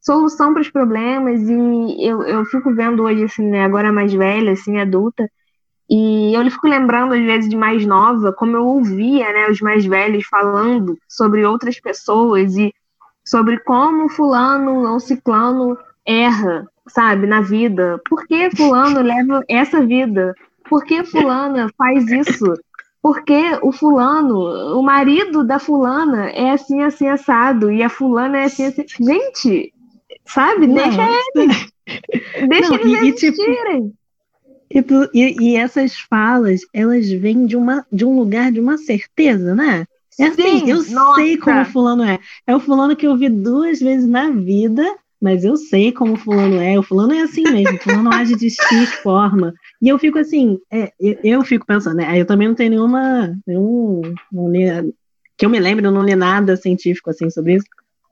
solução 0.00 0.54
para 0.54 0.62
os 0.62 0.70
problemas 0.70 1.42
e 1.42 2.06
eu, 2.06 2.22
eu 2.22 2.44
fico 2.46 2.74
vendo 2.74 3.02
hoje, 3.02 3.24
assim, 3.24 3.46
né, 3.46 3.62
agora 3.62 3.92
mais 3.92 4.10
velha, 4.10 4.52
assim, 4.52 4.78
adulta, 4.78 5.30
e 5.90 6.34
eu 6.34 6.50
fico 6.50 6.68
lembrando, 6.68 7.14
às 7.14 7.22
vezes, 7.22 7.48
de 7.48 7.56
mais 7.56 7.84
nova, 7.86 8.32
como 8.32 8.56
eu 8.56 8.66
ouvia, 8.66 9.32
né, 9.32 9.48
os 9.50 9.60
mais 9.60 9.86
velhos 9.86 10.24
falando 10.26 10.98
sobre 11.08 11.44
outras 11.46 11.80
pessoas 11.80 12.56
e 12.56 12.72
sobre 13.24 13.58
como 13.60 14.08
fulano 14.08 14.90
ou 14.90 15.00
ciclano 15.00 15.76
erra, 16.08 16.66
sabe, 16.88 17.26
na 17.26 17.42
vida. 17.42 18.00
Por 18.08 18.26
que 18.26 18.50
fulano 18.56 19.02
leva 19.02 19.44
essa 19.48 19.84
vida? 19.84 20.34
Por 20.68 20.84
que 20.84 21.04
fulana 21.04 21.68
faz 21.76 22.10
isso? 22.10 22.54
Porque 23.02 23.58
o 23.62 23.70
fulano, 23.70 24.78
o 24.78 24.82
marido 24.82 25.44
da 25.44 25.58
fulana 25.58 26.30
é 26.30 26.50
assim, 26.50 26.82
assim, 26.82 27.06
assado, 27.08 27.70
e 27.70 27.82
a 27.82 27.88
fulana 27.88 28.38
é 28.38 28.44
assim, 28.44 28.64
assim. 28.64 28.84
Gente, 29.00 29.72
sabe? 30.26 30.66
Não, 30.66 30.74
Deixa 30.74 31.08
eles. 31.34 31.68
Deixa 32.48 32.70
não, 32.70 32.80
eles 32.80 33.02
e, 33.02 33.08
existirem. 33.08 33.92
E, 34.70 34.74
tipo, 34.74 34.94
e, 35.14 35.52
e, 35.52 35.56
essas 35.56 35.94
falas, 35.94 36.60
elas 36.74 37.08
vêm 37.08 37.46
de, 37.46 37.56
uma, 37.56 37.86
de 37.90 38.04
um 38.04 38.18
lugar 38.18 38.50
de 38.52 38.60
uma 38.60 38.76
certeza, 38.76 39.54
né? 39.54 39.86
É 40.18 40.26
assim, 40.26 40.60
Sim, 40.60 40.70
eu 40.70 40.82
nossa. 40.90 41.14
sei 41.14 41.36
como 41.36 41.64
fulano 41.66 42.02
é. 42.02 42.18
É 42.46 42.54
o 42.54 42.60
fulano 42.60 42.96
que 42.96 43.06
eu 43.06 43.16
vi 43.16 43.28
duas 43.28 43.78
vezes 43.78 44.06
na 44.08 44.30
vida, 44.30 44.84
mas 45.20 45.44
eu 45.44 45.56
sei 45.56 45.92
como 45.92 46.16
fulano 46.16 46.60
é. 46.60 46.78
O 46.78 46.82
fulano 46.82 47.12
é 47.12 47.22
assim 47.22 47.42
mesmo, 47.42 47.76
o 47.76 47.80
fulano 47.80 48.12
age 48.12 48.36
de 48.36 48.50
X 48.50 48.90
forma. 49.02 49.52
E 49.82 49.88
eu 49.88 49.98
fico 49.98 50.18
assim, 50.18 50.58
é, 50.70 50.92
eu, 51.00 51.16
eu, 51.24 51.44
fico 51.44 51.66
pensando, 51.66 51.96
né? 51.96 52.18
Eu 52.18 52.26
também 52.26 52.48
não 52.48 52.54
tenho 52.54 52.70
nenhuma. 52.70 53.36
Nenhum, 53.46 54.02
não 54.32 54.50
li, 54.50 54.66
que 55.36 55.44
eu 55.44 55.50
me 55.50 55.58
lembro, 55.58 55.86
eu 55.86 55.92
não 55.92 56.04
li 56.04 56.14
nada 56.14 56.56
científico 56.56 57.10
assim 57.10 57.28
sobre 57.30 57.56
isso. 57.56 57.66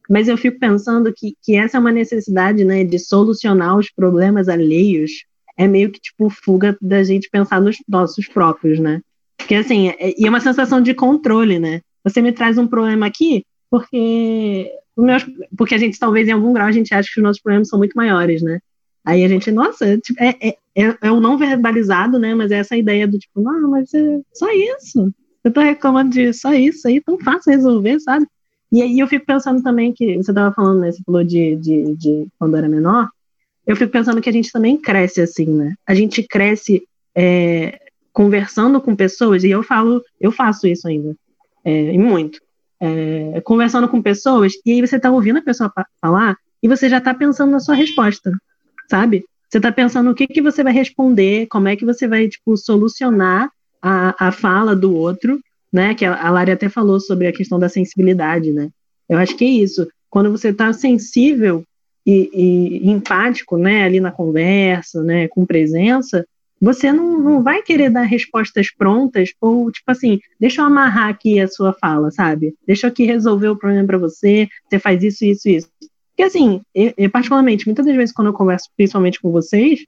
Mas 0.08 0.28
eu 0.28 0.36
fico 0.36 0.58
pensando 0.58 1.12
que, 1.12 1.34
que 1.42 1.56
essa 1.56 1.76
é 1.76 1.80
uma 1.80 1.92
necessidade, 1.92 2.64
né, 2.64 2.84
de 2.84 2.98
solucionar 2.98 3.76
os 3.76 3.90
problemas 3.90 4.48
alheios. 4.48 5.24
É 5.58 5.66
meio 5.66 5.90
que 5.90 6.00
tipo 6.00 6.28
fuga 6.28 6.76
da 6.80 7.02
gente 7.02 7.30
pensar 7.30 7.60
nos 7.60 7.76
nossos 7.88 8.28
próprios, 8.28 8.78
né? 8.78 9.00
Porque 9.36 9.54
assim, 9.54 9.88
é, 9.88 10.14
e 10.18 10.26
é 10.26 10.28
uma 10.28 10.40
sensação 10.40 10.80
de 10.80 10.92
controle, 10.94 11.58
né? 11.58 11.80
Você 12.04 12.20
me 12.20 12.32
traz 12.32 12.58
um 12.58 12.66
problema 12.66 13.06
aqui 13.06 13.44
porque 13.70 14.70
meus, 15.04 15.26
porque 15.56 15.74
a 15.74 15.78
gente 15.78 15.98
talvez 15.98 16.28
em 16.28 16.32
algum 16.32 16.52
grau 16.52 16.66
a 16.66 16.72
gente 16.72 16.94
acha 16.94 17.10
que 17.12 17.20
os 17.20 17.22
nossos 17.22 17.42
problemas 17.42 17.68
são 17.68 17.78
muito 17.78 17.94
maiores, 17.94 18.42
né? 18.42 18.60
Aí 19.04 19.24
a 19.24 19.28
gente, 19.28 19.52
nossa, 19.52 19.96
tipo, 19.98 20.20
é, 20.20 20.34
é, 20.40 20.48
é, 20.74 20.98
é, 21.00 21.10
o 21.12 21.20
não 21.20 21.38
verbalizado, 21.38 22.18
né? 22.18 22.34
Mas 22.34 22.50
é 22.50 22.56
essa 22.56 22.76
ideia 22.76 23.06
do 23.06 23.18
tipo, 23.18 23.40
não, 23.40 23.70
mas 23.70 23.94
é 23.94 24.20
só 24.32 24.50
isso. 24.50 25.12
Eu 25.44 25.52
tô 25.52 25.60
reclamando 25.60 26.10
de 26.10 26.32
só 26.32 26.52
isso 26.52 26.88
aí, 26.88 27.00
tão 27.00 27.18
fácil 27.20 27.52
resolver, 27.52 28.00
sabe? 28.00 28.26
E 28.72 28.82
aí 28.82 28.98
eu 28.98 29.06
fico 29.06 29.24
pensando 29.24 29.62
também 29.62 29.92
que, 29.92 30.16
você 30.16 30.34
tava 30.34 30.52
falando, 30.52 30.80
né? 30.80 30.90
Você 30.90 31.02
falou 31.04 31.22
de, 31.22 31.54
de, 31.56 31.94
de 31.94 32.26
quando 32.38 32.56
era 32.56 32.68
menor. 32.68 33.08
Eu 33.64 33.76
fico 33.76 33.92
pensando 33.92 34.20
que 34.20 34.28
a 34.28 34.32
gente 34.32 34.50
também 34.50 34.76
cresce 34.76 35.20
assim, 35.20 35.46
né? 35.46 35.74
A 35.86 35.94
gente 35.94 36.22
cresce 36.24 36.82
é, 37.14 37.78
conversando 38.12 38.80
com 38.80 38.96
pessoas, 38.96 39.44
e 39.44 39.50
eu 39.50 39.62
falo, 39.62 40.02
eu 40.20 40.32
faço 40.32 40.66
isso 40.66 40.88
ainda, 40.88 41.14
é, 41.64 41.92
e 41.92 41.98
muito. 41.98 42.40
É, 42.80 43.40
conversando 43.42 43.88
com 43.88 44.02
pessoas, 44.02 44.52
e 44.64 44.72
aí 44.72 44.80
você 44.80 44.98
tá 44.98 45.10
ouvindo 45.10 45.38
a 45.38 45.42
pessoa 45.42 45.72
falar, 46.00 46.36
e 46.62 46.68
você 46.68 46.88
já 46.88 47.00
tá 47.00 47.14
pensando 47.14 47.50
na 47.50 47.60
sua 47.60 47.74
resposta 47.74 48.30
sabe? 48.88 49.24
Você 49.48 49.58
está 49.58 49.70
pensando 49.70 50.10
o 50.10 50.14
que, 50.14 50.26
que 50.26 50.42
você 50.42 50.62
vai 50.62 50.72
responder, 50.72 51.46
como 51.46 51.68
é 51.68 51.76
que 51.76 51.84
você 51.84 52.08
vai, 52.08 52.28
tipo, 52.28 52.56
solucionar 52.56 53.50
a, 53.80 54.28
a 54.28 54.32
fala 54.32 54.74
do 54.74 54.94
outro, 54.94 55.40
né? 55.72 55.94
Que 55.94 56.04
a, 56.04 56.26
a 56.26 56.30
Lari 56.30 56.50
até 56.50 56.68
falou 56.68 56.98
sobre 56.98 57.26
a 57.26 57.32
questão 57.32 57.58
da 57.58 57.68
sensibilidade, 57.68 58.52
né? 58.52 58.68
Eu 59.08 59.18
acho 59.18 59.36
que 59.36 59.44
é 59.44 59.48
isso. 59.48 59.86
Quando 60.10 60.30
você 60.30 60.48
está 60.48 60.72
sensível 60.72 61.64
e, 62.04 62.30
e, 62.32 62.90
empático, 62.90 63.56
né, 63.56 63.84
ali 63.84 64.00
na 64.00 64.10
conversa, 64.10 65.02
né, 65.02 65.28
com 65.28 65.44
presença, 65.44 66.26
você 66.60 66.92
não, 66.92 67.18
não 67.18 67.42
vai 67.42 67.62
querer 67.62 67.90
dar 67.90 68.02
respostas 68.02 68.68
prontas 68.74 69.30
ou, 69.40 69.70
tipo 69.70 69.90
assim, 69.90 70.18
deixa 70.40 70.62
eu 70.62 70.66
amarrar 70.66 71.08
aqui 71.08 71.38
a 71.38 71.48
sua 71.48 71.72
fala, 71.72 72.10
sabe? 72.10 72.54
Deixa 72.66 72.86
eu 72.86 72.90
aqui 72.90 73.04
resolver 73.04 73.48
o 73.48 73.56
problema 73.56 73.86
para 73.86 73.98
você, 73.98 74.48
você 74.68 74.78
faz 74.78 75.02
isso, 75.02 75.24
isso, 75.24 75.48
isso. 75.48 75.68
Porque, 76.16 76.22
assim, 76.22 76.62
eu, 76.74 76.94
eu, 76.96 77.10
particularmente, 77.10 77.66
muitas 77.66 77.84
das 77.84 77.94
vezes 77.94 78.14
quando 78.14 78.28
eu 78.28 78.32
converso 78.32 78.70
principalmente 78.74 79.20
com 79.20 79.30
vocês, 79.30 79.80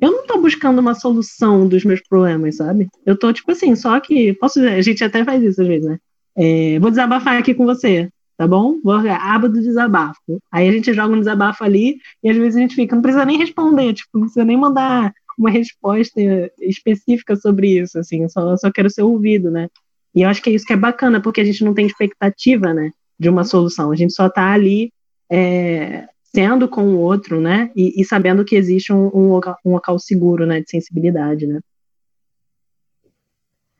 eu 0.00 0.12
não 0.12 0.26
tô 0.26 0.40
buscando 0.40 0.78
uma 0.78 0.94
solução 0.94 1.66
dos 1.66 1.84
meus 1.84 2.00
problemas, 2.02 2.56
sabe? 2.56 2.88
Eu 3.04 3.18
tô, 3.18 3.32
tipo 3.32 3.50
assim, 3.52 3.74
só 3.74 3.98
que. 4.00 4.32
Posso 4.34 4.60
dizer, 4.60 4.74
a 4.74 4.82
gente 4.82 5.04
até 5.04 5.24
faz 5.24 5.42
isso 5.42 5.60
às 5.60 5.68
vezes, 5.68 5.88
né? 5.88 5.98
É, 6.36 6.78
vou 6.78 6.90
desabafar 6.90 7.38
aqui 7.38 7.54
com 7.54 7.66
você, 7.66 8.08
tá 8.36 8.46
bom? 8.46 8.78
Vou 8.82 8.94
aba 8.94 9.48
do 9.48 9.60
desabafo. 9.60 10.40
Aí 10.50 10.68
a 10.68 10.72
gente 10.72 10.92
joga 10.94 11.14
um 11.14 11.18
desabafo 11.18 11.64
ali 11.64 11.98
e 12.22 12.30
às 12.30 12.36
vezes 12.36 12.56
a 12.56 12.60
gente 12.60 12.74
fica, 12.74 12.94
não 12.94 13.02
precisa 13.02 13.26
nem 13.26 13.36
responder, 13.36 13.92
tipo, 13.92 14.10
não 14.14 14.22
precisa 14.22 14.44
nem 14.44 14.56
mandar 14.56 15.12
uma 15.40 15.50
resposta 15.50 16.20
específica 16.60 17.34
sobre 17.34 17.80
isso, 17.80 17.98
assim, 17.98 18.28
só, 18.28 18.56
só 18.58 18.70
quero 18.70 18.90
ser 18.90 19.02
ouvido, 19.02 19.50
né? 19.50 19.68
E 20.14 20.22
eu 20.22 20.28
acho 20.28 20.42
que 20.42 20.50
é 20.50 20.52
isso 20.52 20.66
que 20.66 20.72
é 20.72 20.76
bacana, 20.76 21.20
porque 21.20 21.40
a 21.40 21.44
gente 21.44 21.64
não 21.64 21.72
tem 21.72 21.86
expectativa, 21.86 22.74
né, 22.74 22.90
de 23.18 23.28
uma 23.28 23.44
solução. 23.44 23.90
A 23.90 23.96
gente 23.96 24.12
só 24.12 24.28
tá 24.28 24.52
ali 24.52 24.92
é, 25.30 26.06
sendo 26.34 26.68
com 26.68 26.82
o 26.82 26.98
outro, 26.98 27.40
né? 27.40 27.70
E, 27.74 28.00
e 28.00 28.04
sabendo 28.04 28.44
que 28.44 28.54
existe 28.54 28.92
um, 28.92 29.10
um, 29.14 29.30
local, 29.30 29.56
um, 29.64 29.72
local, 29.72 29.98
seguro, 29.98 30.44
né? 30.44 30.60
De 30.60 30.70
sensibilidade, 30.70 31.46
né? 31.46 31.60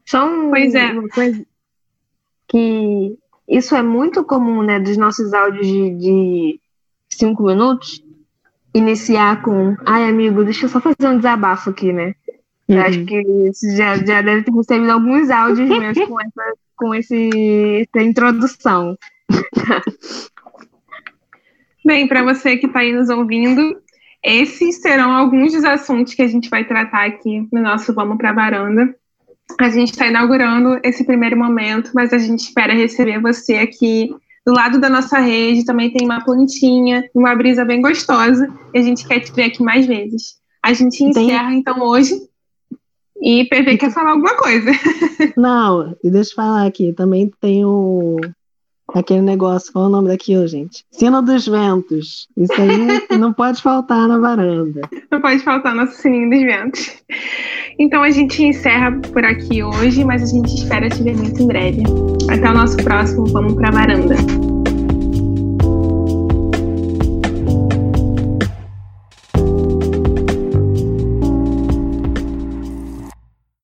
Só 0.07 0.27
um, 0.27 0.51
pois 0.51 0.75
é. 0.75 0.93
uma 0.93 1.09
coisa 1.09 1.45
que 2.49 3.19
isso 3.49 3.75
é 3.75 3.83
muito 3.83 4.25
comum, 4.25 4.63
né? 4.63 4.81
Dos 4.81 4.97
nossos 4.97 5.33
áudios 5.35 5.67
de, 5.67 5.95
de 5.97 6.61
cinco 7.09 7.45
minutos, 7.45 8.03
iniciar 8.73 9.43
com, 9.43 9.77
ai 9.85 10.09
amigo, 10.09 10.45
deixa 10.45 10.67
eu 10.67 10.69
só 10.69 10.81
fazer 10.81 11.09
um 11.09 11.17
desabafo 11.17 11.71
aqui, 11.71 11.93
né? 11.93 12.15
Uhum. 12.69 12.81
Acho 12.81 13.05
que 13.05 13.51
já, 13.77 13.97
já 13.97 14.23
deve 14.23 14.43
ter 14.43 14.53
recebido 14.53 14.91
alguns 14.91 15.29
áudios 15.29 15.69
meus 15.69 15.99
com 16.07 16.21
essa, 16.21 16.55
com 16.77 16.95
esse, 16.95 17.89
essa 17.95 18.05
introdução. 18.05 18.97
Bem, 21.85 22.07
para 22.07 22.23
você 22.23 22.57
que 22.57 22.67
está 22.67 22.81
aí 22.81 22.93
nos 22.93 23.09
ouvindo, 23.09 23.81
esses 24.23 24.81
serão 24.81 25.13
alguns 25.13 25.53
dos 25.53 25.65
assuntos 25.65 26.15
que 26.15 26.23
a 26.23 26.29
gente 26.29 26.49
vai 26.49 26.65
tratar 26.65 27.07
aqui 27.07 27.49
no 27.53 27.61
nosso 27.61 27.93
Vamos 27.95 28.19
para 28.19 28.31
a 28.31 28.35
Varanda. 28.35 28.95
A 29.59 29.69
gente 29.71 29.91
está 29.91 30.07
inaugurando 30.07 30.79
esse 30.85 31.05
primeiro 31.05 31.37
momento, 31.37 31.91
mas 31.95 32.13
a 32.13 32.19
gente 32.19 32.41
espera 32.41 32.73
receber 32.73 33.21
você 33.21 33.57
aqui 33.57 34.15
do 34.47 34.53
lado 34.53 34.81
da 34.81 34.89
nossa 34.89 35.19
rede. 35.19 35.65
Também 35.65 35.93
tem 35.93 36.07
uma 36.07 36.25
plantinha, 36.25 37.09
uma 37.15 37.35
brisa 37.35 37.65
bem 37.65 37.81
gostosa, 37.81 38.49
e 38.75 38.79
a 38.79 38.83
gente 38.83 39.07
quer 39.07 39.21
te 39.21 39.33
ver 39.33 39.45
aqui 39.45 39.63
mais 39.63 39.87
vezes. 39.87 40.37
A 40.63 40.73
gente 40.73 41.03
encerra 41.03 41.49
tem... 41.49 41.59
então 41.59 41.81
hoje. 41.81 42.15
E 43.23 43.45
PV 43.45 43.77
quer 43.77 43.93
falar 43.93 44.13
alguma 44.13 44.35
coisa. 44.37 44.71
Não, 45.37 45.95
deixa 46.03 46.31
eu 46.31 46.35
falar 46.35 46.67
aqui. 46.67 46.93
Também 46.95 47.31
tem 47.39 47.65
o 47.67 48.17
Aquele 48.95 49.23
negócio, 49.23 49.73
qual 49.73 49.87
é 49.87 49.89
o 49.89 49.91
nome 49.91 50.09
daquilo, 50.09 50.47
gente? 50.47 50.85
Sino 50.91 51.23
dos 51.23 51.47
ventos. 51.47 52.29
Isso 52.37 52.55
aí 52.61 53.19
não 53.19 53.33
pode 53.33 53.63
faltar 53.63 54.09
na 54.09 54.19
varanda. 54.19 54.81
Não 55.11 55.21
pode 55.21 55.41
faltar 55.41 55.75
nosso 55.75 55.95
sininho 56.01 56.31
dos 56.31 56.41
ventos. 56.41 57.03
Então 57.79 58.03
a 58.03 58.11
gente 58.11 58.43
encerra 58.43 58.93
por 59.13 59.25
aqui 59.25 59.63
hoje, 59.63 60.05
mas 60.05 60.23
a 60.23 60.27
gente 60.27 60.55
espera 60.55 60.89
te 60.89 61.03
ver 61.03 61.17
muito 61.17 61.43
em 61.43 61.47
breve. 61.47 61.83
Até 62.31 62.51
o 62.51 62.55
nosso 62.55 62.77
próximo 62.77 63.27
Vamos 63.27 63.55
pra 63.55 63.71
Varanda. 63.71 64.50